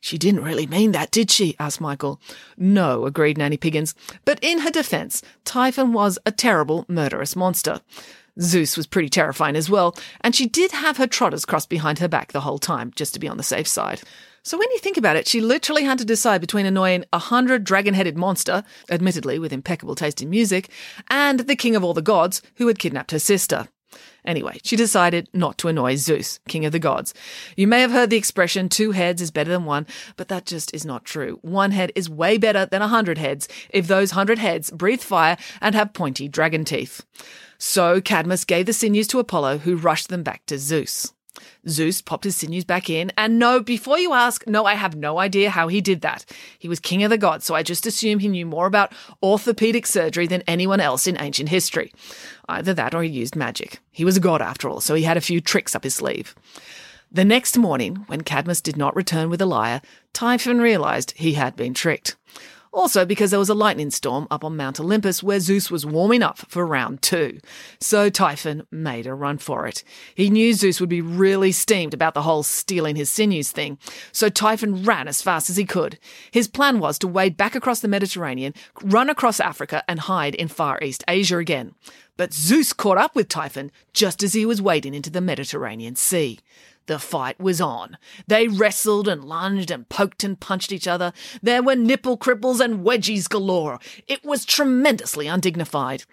She 0.00 0.18
didn't 0.18 0.44
really 0.44 0.66
mean 0.66 0.92
that, 0.92 1.10
did 1.10 1.30
she? 1.30 1.56
asked 1.58 1.80
Michael. 1.80 2.20
No, 2.58 3.06
agreed 3.06 3.38
Nanny 3.38 3.56
Piggins. 3.56 3.94
But 4.26 4.38
in 4.42 4.58
her 4.58 4.70
defence, 4.70 5.22
Typhon 5.46 5.94
was 5.94 6.18
a 6.26 6.30
terrible, 6.30 6.84
murderous 6.88 7.34
monster. 7.34 7.80
Zeus 8.38 8.76
was 8.76 8.86
pretty 8.86 9.08
terrifying 9.08 9.56
as 9.56 9.70
well, 9.70 9.96
and 10.20 10.34
she 10.34 10.46
did 10.46 10.72
have 10.72 10.98
her 10.98 11.06
trotters 11.06 11.46
crossed 11.46 11.70
behind 11.70 12.00
her 12.00 12.08
back 12.08 12.32
the 12.32 12.42
whole 12.42 12.58
time, 12.58 12.92
just 12.96 13.14
to 13.14 13.20
be 13.20 13.28
on 13.28 13.38
the 13.38 13.42
safe 13.42 13.66
side. 13.68 14.02
So 14.46 14.58
when 14.58 14.70
you 14.72 14.78
think 14.78 14.98
about 14.98 15.16
it, 15.16 15.26
she 15.26 15.40
literally 15.40 15.84
had 15.84 15.96
to 15.98 16.04
decide 16.04 16.42
between 16.42 16.66
annoying 16.66 17.06
a 17.14 17.18
hundred 17.18 17.64
dragon-headed 17.64 18.18
monster, 18.18 18.62
admittedly 18.90 19.38
with 19.38 19.54
impeccable 19.54 19.94
taste 19.94 20.20
in 20.20 20.28
music, 20.28 20.68
and 21.08 21.40
the 21.40 21.56
king 21.56 21.74
of 21.74 21.82
all 21.82 21.94
the 21.94 22.02
gods 22.02 22.42
who 22.56 22.66
had 22.66 22.78
kidnapped 22.78 23.12
her 23.12 23.18
sister. 23.18 23.68
Anyway, 24.22 24.58
she 24.62 24.76
decided 24.76 25.30
not 25.32 25.56
to 25.56 25.68
annoy 25.68 25.94
Zeus, 25.96 26.40
king 26.46 26.66
of 26.66 26.72
the 26.72 26.78
gods. 26.78 27.14
You 27.56 27.66
may 27.66 27.80
have 27.80 27.90
heard 27.90 28.10
the 28.10 28.18
expression, 28.18 28.68
two 28.68 28.90
heads 28.90 29.22
is 29.22 29.30
better 29.30 29.50
than 29.50 29.64
one, 29.64 29.86
but 30.16 30.28
that 30.28 30.44
just 30.44 30.74
is 30.74 30.84
not 30.84 31.06
true. 31.06 31.38
One 31.40 31.70
head 31.70 31.90
is 31.94 32.10
way 32.10 32.36
better 32.36 32.66
than 32.66 32.82
a 32.82 32.88
hundred 32.88 33.16
heads 33.16 33.48
if 33.70 33.86
those 33.86 34.10
hundred 34.10 34.38
heads 34.38 34.70
breathe 34.70 35.00
fire 35.00 35.38
and 35.62 35.74
have 35.74 35.94
pointy 35.94 36.28
dragon 36.28 36.66
teeth. 36.66 37.02
So 37.56 38.02
Cadmus 38.02 38.44
gave 38.44 38.66
the 38.66 38.74
sinews 38.74 39.06
to 39.08 39.20
Apollo, 39.20 39.58
who 39.58 39.76
rushed 39.76 40.10
them 40.10 40.22
back 40.22 40.44
to 40.46 40.58
Zeus. 40.58 41.13
Zeus 41.68 42.00
popped 42.02 42.24
his 42.24 42.36
sinews 42.36 42.64
back 42.64 42.90
in, 42.90 43.12
and 43.16 43.38
no, 43.38 43.60
before 43.60 43.98
you 43.98 44.12
ask, 44.12 44.46
no, 44.46 44.64
I 44.64 44.74
have 44.74 44.96
no 44.96 45.18
idea 45.18 45.50
how 45.50 45.68
he 45.68 45.80
did 45.80 46.00
that. 46.02 46.24
He 46.58 46.68
was 46.68 46.80
king 46.80 47.02
of 47.02 47.10
the 47.10 47.18
gods, 47.18 47.44
so 47.44 47.54
I 47.54 47.62
just 47.62 47.86
assume 47.86 48.18
he 48.18 48.28
knew 48.28 48.46
more 48.46 48.66
about 48.66 48.92
orthopedic 49.22 49.86
surgery 49.86 50.26
than 50.26 50.42
anyone 50.46 50.80
else 50.80 51.06
in 51.06 51.20
ancient 51.20 51.48
history. 51.48 51.92
Either 52.48 52.74
that 52.74 52.94
or 52.94 53.02
he 53.02 53.10
used 53.10 53.36
magic. 53.36 53.80
He 53.90 54.04
was 54.04 54.16
a 54.16 54.20
god 54.20 54.42
after 54.42 54.68
all, 54.68 54.80
so 54.80 54.94
he 54.94 55.04
had 55.04 55.16
a 55.16 55.22
few 55.22 55.40
tricks 55.40 55.74
up 55.74 55.84
his 55.84 55.94
sleeve. 55.94 56.34
The 57.10 57.24
next 57.24 57.56
morning, 57.56 58.04
when 58.08 58.22
Cadmus 58.22 58.60
did 58.60 58.76
not 58.76 58.96
return 58.96 59.30
with 59.30 59.40
a 59.40 59.46
lyre, 59.46 59.80
Typhon 60.12 60.60
realized 60.60 61.12
he 61.12 61.34
had 61.34 61.54
been 61.54 61.72
tricked. 61.72 62.16
Also, 62.74 63.04
because 63.04 63.30
there 63.30 63.38
was 63.38 63.48
a 63.48 63.54
lightning 63.54 63.88
storm 63.88 64.26
up 64.32 64.42
on 64.42 64.56
Mount 64.56 64.80
Olympus 64.80 65.22
where 65.22 65.38
Zeus 65.38 65.70
was 65.70 65.86
warming 65.86 66.24
up 66.24 66.38
for 66.38 66.66
round 66.66 67.02
two. 67.02 67.38
So 67.78 68.10
Typhon 68.10 68.66
made 68.68 69.06
a 69.06 69.14
run 69.14 69.38
for 69.38 69.68
it. 69.68 69.84
He 70.16 70.28
knew 70.28 70.52
Zeus 70.52 70.80
would 70.80 70.88
be 70.88 71.00
really 71.00 71.52
steamed 71.52 71.94
about 71.94 72.14
the 72.14 72.22
whole 72.22 72.42
stealing 72.42 72.96
his 72.96 73.08
sinews 73.08 73.52
thing. 73.52 73.78
So 74.10 74.28
Typhon 74.28 74.82
ran 74.82 75.06
as 75.06 75.22
fast 75.22 75.48
as 75.48 75.56
he 75.56 75.64
could. 75.64 76.00
His 76.32 76.48
plan 76.48 76.80
was 76.80 76.98
to 76.98 77.06
wade 77.06 77.36
back 77.36 77.54
across 77.54 77.78
the 77.78 77.86
Mediterranean, 77.86 78.54
run 78.82 79.08
across 79.08 79.38
Africa, 79.38 79.84
and 79.86 80.00
hide 80.00 80.34
in 80.34 80.48
Far 80.48 80.80
East 80.82 81.04
Asia 81.06 81.38
again. 81.38 81.76
But 82.16 82.34
Zeus 82.34 82.72
caught 82.72 82.98
up 82.98 83.14
with 83.14 83.28
Typhon 83.28 83.70
just 83.92 84.24
as 84.24 84.32
he 84.32 84.44
was 84.44 84.60
wading 84.60 84.94
into 84.94 85.10
the 85.10 85.20
Mediterranean 85.20 85.94
Sea. 85.94 86.40
The 86.86 86.98
fight 86.98 87.40
was 87.40 87.60
on. 87.60 87.96
They 88.26 88.46
wrestled 88.46 89.08
and 89.08 89.24
lunged 89.24 89.70
and 89.70 89.88
poked 89.88 90.22
and 90.22 90.38
punched 90.38 90.72
each 90.72 90.86
other. 90.86 91.12
There 91.42 91.62
were 91.62 91.76
nipple 91.76 92.18
cripples 92.18 92.60
and 92.60 92.84
wedgies 92.84 93.28
galore. 93.28 93.78
It 94.06 94.24
was 94.24 94.44
tremendously 94.44 95.26
undignified. 95.26 96.04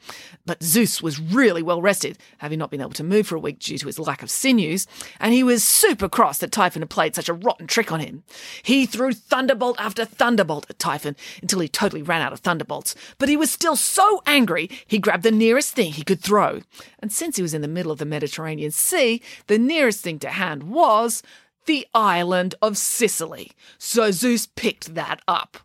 But 0.46 0.64
Zeus 0.64 1.02
was 1.02 1.20
really 1.20 1.62
well 1.62 1.82
rested, 1.82 2.18
having 2.38 2.60
not 2.60 2.72
been 2.72 2.82
able 2.82 2.92
to 2.92 3.04
move 3.04 3.28
for 3.28 3.36
a 3.36 3.40
week 3.40 3.60
due 3.60 3.78
to 3.78 3.88
his 3.88 4.00
lack 4.00 4.24
of 4.24 4.32
sinews, 4.32 4.88
and 5.20 5.34
he 5.34 5.44
was 5.44 5.64
super 5.64 6.10
cross 6.10 6.38
that 6.40 6.52
Typhon 6.52 6.82
had 6.82 6.90
played 6.90 7.16
such 7.16 7.30
a 7.30 7.34
rotten 7.34 7.68
trick 7.68 7.92
on 7.92 8.00
him. 8.00 8.24
He 8.64 8.86
threw 8.86 9.14
thunderbolt 9.14 9.80
after 9.80 10.06
thunderbolt 10.06 10.68
at 10.70 10.80
Typhon 10.80 11.16
until 11.42 11.60
he 11.60 11.68
totally 11.68 12.02
ran 12.02 12.22
out 12.22 12.34
of 12.34 12.40
thunderbolts, 12.40 12.96
but 13.18 13.30
he 13.30 13.38
was 13.38 13.52
still 13.52 13.76
so 13.76 14.22
angry 14.26 14.70
he 14.88 15.00
grabbed 15.00 15.24
the 15.24 15.32
nearest 15.32 15.74
thing 15.74 15.92
he 15.92 16.04
could 16.04 16.22
throw. 16.22 16.62
And 17.00 17.12
since 17.12 17.36
he 17.36 17.42
was 17.42 17.54
in 17.54 17.62
the 17.62 17.68
middle 17.68 17.92
of 17.92 18.00
the 18.00 18.06
Mediterranean 18.06 18.72
Sea, 18.72 19.22
the 19.48 19.60
nearest 19.60 20.02
thing 20.02 20.20
to 20.20 20.30
hand 20.30 20.61
was 20.64 21.22
the 21.66 21.86
island 21.94 22.56
of 22.62 22.78
Sicily. 22.78 23.52
So 23.78 24.12
Zeus 24.12 24.48
picked 24.48 24.96
that 24.96 25.22
up. 25.28 25.58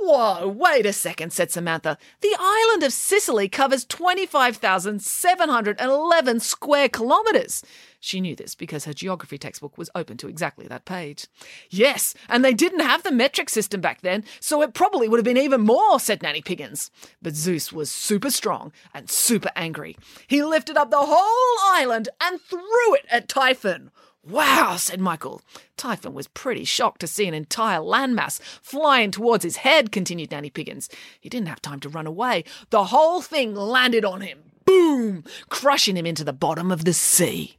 Whoa, 0.00 0.46
wait 0.46 0.86
a 0.86 0.92
second, 0.92 1.32
said 1.32 1.50
Samantha. 1.50 1.98
The 2.20 2.36
island 2.38 2.84
of 2.84 2.92
Sicily 2.92 3.48
covers 3.48 3.84
25,711 3.84 6.40
square 6.40 6.88
kilometres. 6.88 7.64
She 7.98 8.20
knew 8.20 8.36
this 8.36 8.54
because 8.54 8.84
her 8.84 8.92
geography 8.92 9.38
textbook 9.38 9.76
was 9.76 9.90
open 9.96 10.16
to 10.18 10.28
exactly 10.28 10.68
that 10.68 10.84
page. 10.84 11.26
Yes, 11.68 12.14
and 12.28 12.44
they 12.44 12.54
didn't 12.54 12.78
have 12.78 13.02
the 13.02 13.10
metric 13.10 13.50
system 13.50 13.80
back 13.80 14.02
then, 14.02 14.22
so 14.38 14.62
it 14.62 14.72
probably 14.72 15.08
would 15.08 15.18
have 15.18 15.24
been 15.24 15.36
even 15.36 15.62
more, 15.62 15.98
said 15.98 16.22
Nanny 16.22 16.42
Piggins. 16.42 16.90
But 17.20 17.34
Zeus 17.34 17.72
was 17.72 17.90
super 17.90 18.30
strong 18.30 18.70
and 18.94 19.10
super 19.10 19.50
angry. 19.56 19.96
He 20.28 20.44
lifted 20.44 20.76
up 20.76 20.90
the 20.90 20.98
whole 20.98 21.76
island 21.76 22.08
and 22.22 22.40
threw 22.40 22.94
it 22.94 23.06
at 23.10 23.28
Typhon. 23.28 23.90
Wow, 24.28 24.76
said 24.76 25.00
Michael. 25.00 25.40
Typhon 25.78 26.12
was 26.12 26.28
pretty 26.28 26.64
shocked 26.64 27.00
to 27.00 27.06
see 27.06 27.26
an 27.26 27.34
entire 27.34 27.78
landmass 27.78 28.40
flying 28.42 29.10
towards 29.10 29.42
his 29.42 29.58
head, 29.58 29.90
continued 29.90 30.30
Nanny 30.30 30.50
Piggins. 30.50 30.90
He 31.18 31.30
didn't 31.30 31.48
have 31.48 31.62
time 31.62 31.80
to 31.80 31.88
run 31.88 32.06
away. 32.06 32.44
The 32.68 32.84
whole 32.84 33.22
thing 33.22 33.54
landed 33.54 34.04
on 34.04 34.20
him. 34.20 34.40
Boom! 34.66 35.24
Crushing 35.48 35.96
him 35.96 36.04
into 36.04 36.24
the 36.24 36.34
bottom 36.34 36.70
of 36.70 36.84
the 36.84 36.92
sea. 36.92 37.56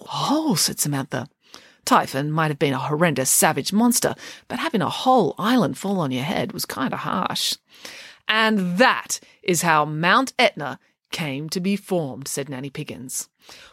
Oh, 0.00 0.54
said 0.54 0.80
Samantha. 0.80 1.28
Typhon 1.84 2.30
might 2.30 2.50
have 2.50 2.58
been 2.58 2.72
a 2.72 2.78
horrendous 2.78 3.30
savage 3.30 3.72
monster, 3.72 4.14
but 4.48 4.58
having 4.58 4.82
a 4.82 4.88
whole 4.88 5.34
island 5.38 5.76
fall 5.76 6.00
on 6.00 6.10
your 6.10 6.24
head 6.24 6.52
was 6.52 6.64
kind 6.64 6.94
of 6.94 7.00
harsh. 7.00 7.54
And 8.26 8.78
that 8.78 9.20
is 9.42 9.62
how 9.62 9.84
Mount 9.84 10.32
Etna 10.38 10.80
came 11.10 11.48
to 11.50 11.60
be 11.60 11.76
formed, 11.76 12.28
said 12.28 12.48
Nanny 12.48 12.70
Piggins. 12.70 13.28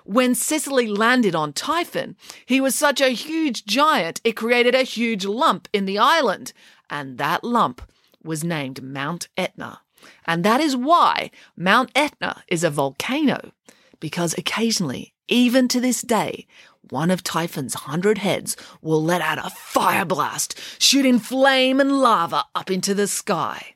When 0.05 0.35
Sicily 0.35 0.87
landed 0.87 1.35
on 1.35 1.53
Typhon, 1.53 2.15
he 2.45 2.61
was 2.61 2.75
such 2.75 3.01
a 3.01 3.09
huge 3.09 3.65
giant 3.65 4.21
it 4.23 4.33
created 4.33 4.75
a 4.75 4.83
huge 4.83 5.25
lump 5.25 5.67
in 5.73 5.85
the 5.85 5.97
island, 5.97 6.53
and 6.89 7.17
that 7.17 7.43
lump 7.43 7.81
was 8.23 8.43
named 8.43 8.83
Mount 8.83 9.27
Etna. 9.37 9.81
And 10.25 10.43
that 10.43 10.59
is 10.59 10.75
why 10.75 11.31
Mount 11.55 11.91
Etna 11.95 12.43
is 12.47 12.63
a 12.63 12.69
volcano, 12.69 13.51
because 13.99 14.33
occasionally, 14.37 15.13
even 15.27 15.67
to 15.69 15.79
this 15.79 16.01
day, 16.01 16.45
one 16.89 17.09
of 17.09 17.23
Typhon's 17.23 17.73
hundred 17.73 18.19
heads 18.19 18.55
will 18.81 19.01
let 19.01 19.21
out 19.21 19.43
a 19.43 19.49
fire 19.49 20.05
blast, 20.05 20.59
shooting 20.79 21.19
flame 21.19 21.79
and 21.79 21.99
lava 21.99 22.45
up 22.53 22.69
into 22.69 22.93
the 22.93 23.07
sky. 23.07 23.75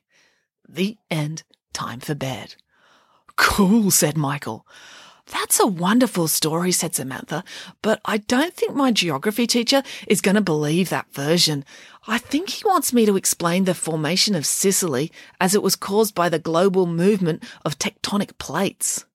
The 0.67 0.97
end. 1.09 1.43
Time 1.73 1.99
for 1.99 2.15
bed. 2.15 2.55
Cool, 3.37 3.91
said 3.91 4.17
Michael. 4.17 4.65
That's 5.27 5.59
a 5.59 5.67
wonderful 5.67 6.27
story, 6.27 6.71
said 6.71 6.95
Samantha, 6.95 7.43
but 7.81 7.99
I 8.05 8.17
don't 8.17 8.53
think 8.53 8.75
my 8.75 8.91
geography 8.91 9.45
teacher 9.45 9.83
is 10.07 10.21
going 10.21 10.35
to 10.35 10.41
believe 10.41 10.89
that 10.89 11.13
version. 11.13 11.65
I 12.07 12.17
think 12.17 12.49
he 12.49 12.63
wants 12.65 12.93
me 12.93 13.05
to 13.05 13.17
explain 13.17 13.65
the 13.65 13.73
formation 13.73 14.35
of 14.35 14.45
Sicily 14.45 15.11
as 15.41 15.53
it 15.53 15.61
was 15.61 15.75
caused 15.75 16.15
by 16.15 16.29
the 16.29 16.39
global 16.39 16.85
movement 16.85 17.43
of 17.65 17.77
tectonic 17.77 18.37
plates. 18.37 19.05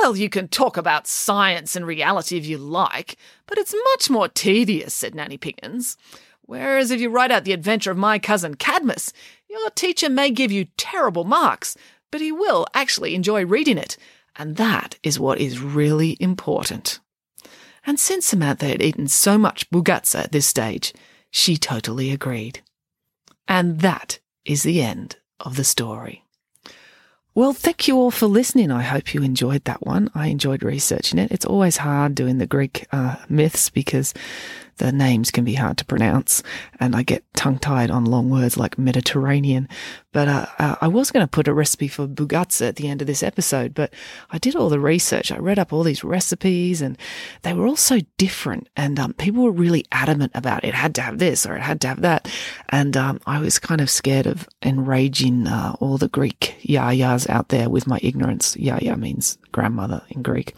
Well, 0.00 0.14
you 0.14 0.28
can 0.28 0.46
talk 0.48 0.76
about 0.76 1.06
science 1.06 1.74
and 1.74 1.86
reality 1.86 2.36
if 2.36 2.46
you 2.46 2.58
like, 2.58 3.16
but 3.46 3.58
it's 3.58 3.74
much 3.92 4.10
more 4.10 4.28
tedious, 4.28 4.92
said 4.92 5.14
Nanny 5.14 5.38
Piggins. 5.38 5.96
Whereas 6.42 6.90
if 6.90 7.00
you 7.00 7.08
write 7.10 7.30
out 7.30 7.44
the 7.44 7.52
adventure 7.52 7.90
of 7.90 7.96
my 7.96 8.18
cousin 8.18 8.56
Cadmus, 8.56 9.12
your 9.48 9.70
teacher 9.70 10.10
may 10.10 10.30
give 10.30 10.52
you 10.52 10.66
terrible 10.76 11.24
marks, 11.24 11.76
but 12.10 12.20
he 12.20 12.32
will 12.32 12.66
actually 12.74 13.14
enjoy 13.14 13.44
reading 13.44 13.78
it 13.78 13.96
and 14.36 14.56
that 14.56 14.98
is 15.02 15.20
what 15.20 15.38
is 15.40 15.60
really 15.60 16.16
important. 16.20 17.00
And 17.86 17.98
since 17.98 18.26
Samantha 18.26 18.66
had 18.66 18.82
eaten 18.82 19.08
so 19.08 19.38
much 19.38 19.68
bougatsa 19.70 20.24
at 20.24 20.32
this 20.32 20.46
stage, 20.46 20.92
she 21.30 21.56
totally 21.56 22.10
agreed. 22.10 22.60
And 23.48 23.80
that 23.80 24.18
is 24.44 24.62
the 24.62 24.82
end 24.82 25.16
of 25.40 25.56
the 25.56 25.64
story. 25.64 26.24
Well, 27.34 27.52
thank 27.52 27.86
you 27.86 27.96
all 27.96 28.10
for 28.10 28.26
listening. 28.26 28.70
I 28.70 28.82
hope 28.82 29.14
you 29.14 29.22
enjoyed 29.22 29.64
that 29.64 29.86
one. 29.86 30.10
I 30.14 30.26
enjoyed 30.26 30.62
researching 30.62 31.18
it. 31.18 31.30
It's 31.30 31.44
always 31.44 31.76
hard 31.76 32.14
doing 32.14 32.38
the 32.38 32.46
Greek 32.46 32.86
uh, 32.92 33.16
myths 33.28 33.70
because 33.70 34.12
the 34.80 34.92
names 34.92 35.30
can 35.30 35.44
be 35.44 35.54
hard 35.54 35.76
to 35.78 35.84
pronounce, 35.84 36.42
and 36.80 36.96
I 36.96 37.02
get 37.02 37.22
tongue 37.34 37.58
tied 37.58 37.90
on 37.90 38.04
long 38.06 38.30
words 38.30 38.56
like 38.56 38.78
Mediterranean. 38.78 39.68
But 40.12 40.28
uh, 40.28 40.46
uh, 40.58 40.76
I 40.80 40.88
was 40.88 41.10
going 41.10 41.22
to 41.22 41.30
put 41.30 41.46
a 41.46 41.54
recipe 41.54 41.86
for 41.86 42.08
bougatsa 42.08 42.68
at 42.68 42.76
the 42.76 42.88
end 42.88 43.00
of 43.00 43.06
this 43.06 43.22
episode, 43.22 43.74
but 43.74 43.92
I 44.30 44.38
did 44.38 44.56
all 44.56 44.70
the 44.70 44.80
research. 44.80 45.30
I 45.30 45.36
read 45.36 45.58
up 45.58 45.72
all 45.72 45.82
these 45.82 46.02
recipes, 46.02 46.80
and 46.80 46.96
they 47.42 47.52
were 47.52 47.66
all 47.66 47.76
so 47.76 47.98
different. 48.16 48.68
And 48.74 48.98
um, 48.98 49.12
people 49.12 49.44
were 49.44 49.52
really 49.52 49.84
adamant 49.92 50.32
about 50.34 50.64
it. 50.64 50.68
it 50.68 50.74
had 50.74 50.94
to 50.96 51.02
have 51.02 51.18
this 51.18 51.44
or 51.44 51.56
it 51.56 51.62
had 51.62 51.80
to 51.82 51.88
have 51.88 52.00
that. 52.00 52.28
And 52.70 52.96
um, 52.96 53.20
I 53.26 53.38
was 53.38 53.58
kind 53.58 53.82
of 53.82 53.90
scared 53.90 54.26
of 54.26 54.48
enraging 54.62 55.46
uh, 55.46 55.76
all 55.78 55.98
the 55.98 56.08
Greek 56.08 56.56
yayas 56.62 57.28
out 57.28 57.50
there 57.50 57.68
with 57.68 57.86
my 57.86 58.00
ignorance. 58.02 58.56
Yaya 58.56 58.96
means 58.96 59.36
grandmother 59.52 60.02
in 60.08 60.22
Greek. 60.22 60.54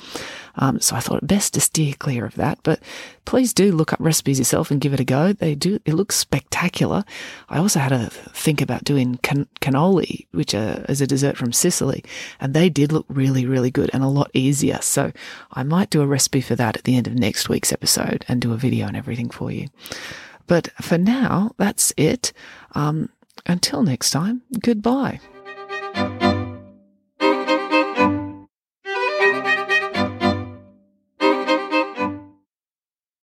Um, 0.57 0.81
so 0.81 0.97
I 0.97 1.01
thought 1.01 1.23
it 1.23 1.27
best 1.27 1.55
to 1.55 1.61
steer 1.61 1.95
clear 1.99 2.25
of 2.25 2.35
that. 2.35 2.59
But 2.63 2.81
please 3.25 3.55
do 3.55 3.73
look 3.73 3.93
up 3.93 4.01
recipes 4.01 4.39
yourself 4.39 4.71
and 4.71 4.81
give 4.81 4.93
it 4.93 5.01
a 5.01 5.05
go. 5.05 5.33
They 5.33 5.55
do, 5.55 5.79
it 5.85 5.95
looks 5.95 6.17
spectacular. 6.17 7.05
I 7.49 7.59
also 7.59 7.81
had 7.81 7.91
to 7.91 8.11
think 8.11 8.61
about 8.61 8.85
doing 8.85 9.19
can- 9.23 9.49
cannoli, 9.61 10.27
which 10.33 10.55
uh, 10.55 10.81
is 10.89 11.01
a 11.01 11.07
dessert 11.07 11.37
from 11.37 11.53
Sicily, 11.53 12.05
and 12.41 12.55
they 12.55 12.69
did 12.69 12.93
look 12.93 13.07
really, 13.09 13.47
really 13.47 13.71
good 13.71 13.91
and 13.93 14.03
a 14.03 14.09
lot 14.09 14.31
easier. 14.35 14.79
So 14.83 15.13
I 15.53 15.63
might 15.63 15.91
do 15.91 16.03
a 16.03 16.07
recipe 16.07 16.41
for 16.41 16.55
that 16.57 16.77
at 16.77 16.85
the 16.85 16.97
end 16.97 17.07
of 17.07 17.15
next 17.15 17.49
week's 17.49 17.73
episode 17.73 18.25
and 18.29 18.41
do 18.41 18.53
a 18.53 18.57
video 18.57 18.87
and 18.87 18.97
everything 18.97 19.31
for 19.31 19.51
you. 19.51 19.69
But 20.47 20.69
for 20.81 20.99
now, 20.99 21.53
that's 21.57 21.93
it. 21.97 22.33
Um, 22.73 23.09
until 23.47 23.83
next 23.83 24.11
time, 24.11 24.43
goodbye. 24.61 25.21